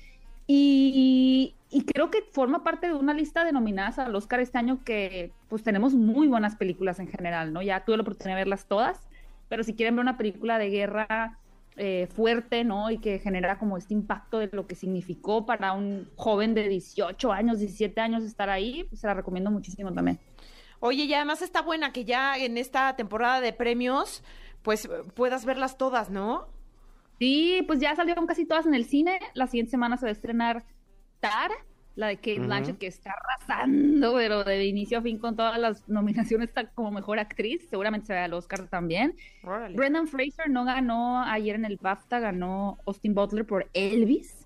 [0.47, 1.55] Y,
[1.93, 5.63] creo que forma parte de una lista de nominadas al Oscar este año que pues
[5.63, 7.61] tenemos muy buenas películas en general, ¿no?
[7.61, 9.09] Ya tuve la oportunidad de verlas todas,
[9.49, 11.39] pero si quieren ver una película de guerra
[11.77, 12.89] eh, fuerte, ¿no?
[12.91, 17.31] Y que genera como este impacto de lo que significó para un joven de 18
[17.33, 20.19] años, 17 años estar ahí, pues se la recomiendo muchísimo también.
[20.79, 24.23] Oye, y además está buena que ya en esta temporada de premios,
[24.61, 26.47] pues puedas verlas todas, ¿no?
[27.19, 29.19] Sí, pues ya salieron casi todas en el cine.
[29.33, 30.63] La siguiente semana se va a estrenar
[31.19, 31.51] Tar,
[31.95, 35.87] la de Kate Blanchett, que está arrasando, pero de inicio a fin con todas las
[35.87, 37.65] nominaciones está como mejor actriz.
[37.69, 39.15] Seguramente se va al Oscar también.
[39.43, 39.75] Órale.
[39.77, 44.45] Brendan Fraser no ganó ayer en el BAFTA, ganó Austin Butler por Elvis.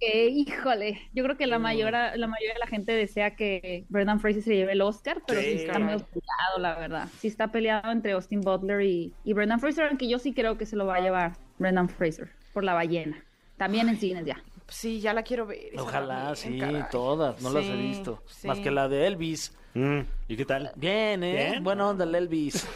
[0.00, 4.18] Que, híjole, yo creo que la mayor, la mayoría de la gente desea que Brendan
[4.18, 5.52] Fraser se lleve el Oscar, pero sí, Sí.
[5.58, 7.08] está medio peleado, la verdad.
[7.20, 10.66] Sí está peleado entre Austin Butler y, y Brendan Fraser, aunque yo sí creo que
[10.66, 13.24] se lo va a llevar Brendan Fraser por la ballena.
[13.56, 14.42] También en cines ya.
[14.68, 15.72] Sí, ya la quiero ver.
[15.78, 16.84] Ojalá, también, sí, caray.
[16.90, 18.22] todas, no las he visto.
[18.26, 18.48] sí.
[18.48, 19.52] Más que la de Elvis.
[19.74, 20.70] Mm, ¿Y qué tal?
[20.76, 21.48] Bien, ¿eh?
[21.50, 21.64] Bien.
[21.64, 22.66] Buena onda el Elvis.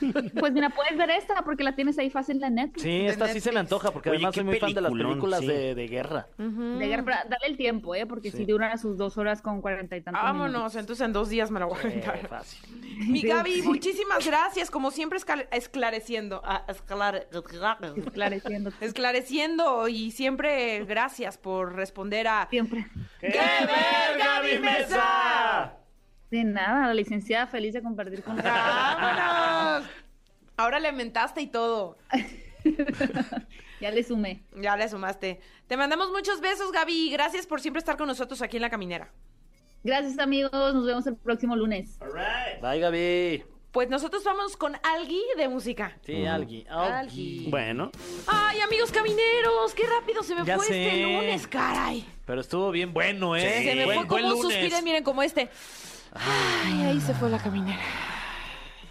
[0.40, 2.82] Pues mira, puedes ver esta porque la tienes ahí fácil en Netflix.
[2.82, 3.72] Sí, esta sí se me Netflix.
[3.72, 5.46] antoja porque Oye, además soy muy fan de las películas sí.
[5.46, 6.26] de, de guerra.
[6.38, 8.06] De guerra, pero dale el tiempo, ¿eh?
[8.06, 10.76] Porque si dura sus dos horas con cuarenta y tantos Vámonos, minutos.
[10.76, 12.60] entonces en dos días me la voy a fácil.
[13.08, 13.62] Mi Sí, Gaby, sí.
[13.62, 16.40] muchísimas gracias, como siempre esclar- esclareciendo.
[16.44, 17.26] ah, esclar-
[17.96, 18.72] Esclareciendo.
[18.80, 22.48] esclareciendo y siempre gracias por responder a...
[22.50, 22.86] Siempre.
[23.20, 25.74] ¡Qué ver, Gaby Mesa!
[26.30, 29.88] De nada, la licenciada feliz de compartir con ¡Vámonos!
[30.56, 31.96] Ahora le mentaste y todo.
[33.80, 34.42] Ya le sumé.
[34.60, 35.40] Ya le sumaste.
[35.66, 37.08] Te mandamos muchos besos, Gaby.
[37.08, 39.10] y Gracias por siempre estar con nosotros aquí en La Caminera.
[39.82, 40.52] Gracias, amigos.
[40.52, 41.98] Nos vemos el próximo lunes.
[42.60, 43.42] Bye, Gaby.
[43.72, 45.96] Pues nosotros vamos con Algi de música.
[46.04, 46.66] Sí, Algi.
[46.68, 47.46] Algi.
[47.48, 47.90] Bueno,
[48.26, 50.86] Ay, amigos camineros, qué rápido se me Ya fue sé.
[50.86, 52.04] este lunes, caray.
[52.26, 53.60] Pero estuvo bien bueno, ¿eh?
[53.60, 53.64] Sí.
[53.68, 54.42] Se me Buen- fue como un lunes.
[54.58, 55.48] suspiro, miren, como este.
[56.14, 57.80] Ay, ahí se fue la caminera.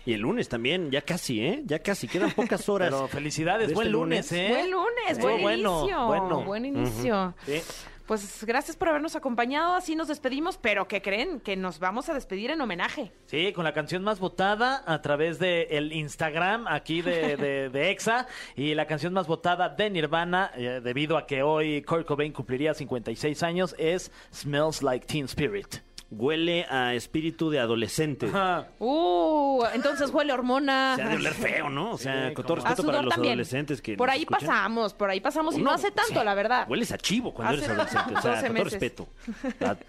[0.06, 1.62] y el lunes también, ya casi, ¿eh?
[1.66, 2.90] Ya casi, quedan pocas horas.
[2.90, 4.48] Pero felicidades, de buen este lunes, ¿eh?
[4.50, 6.06] Buen lunes, buen inicio.
[6.08, 6.44] bueno.
[6.44, 7.34] Buen inicio.
[7.46, 7.62] Sí.
[8.08, 9.74] Pues gracias por habernos acompañado.
[9.76, 11.40] Así nos despedimos, pero ¿qué creen?
[11.40, 13.12] Que nos vamos a despedir en homenaje.
[13.28, 17.92] Sí, con la canción más votada a través del el Instagram aquí de, de, de
[17.92, 22.34] EXA y la canción más votada de Nirvana, eh, debido a que hoy Kurt Cobain
[22.34, 25.76] cumpliría 56 años, es Smells Like Teen Spirit.
[26.12, 28.32] Huele a espíritu de adolescente.
[28.80, 30.94] Uh, entonces huele a hormona.
[30.96, 31.92] Se ha de oler feo, ¿no?
[31.92, 33.34] O sea, Sí, con todo respeto para los también.
[33.34, 34.48] adolescentes que Por ahí escuchan.
[34.48, 36.66] pasamos, por ahí pasamos y no hace tanto, la verdad.
[36.68, 38.16] Hueles a chivo cuando Hace eres adolescente.
[38.18, 38.72] O sea, 12 con todo meses.
[38.74, 39.08] respeto.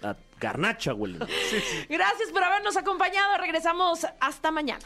[0.03, 1.17] A, a garnacha huele.
[1.89, 3.37] Gracias por habernos acompañado.
[3.39, 4.85] Regresamos hasta mañana.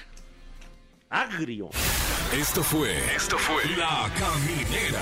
[1.09, 1.69] Agrio.
[2.33, 2.97] Esto fue.
[3.13, 3.61] Esto fue.
[3.77, 5.01] La Caminera.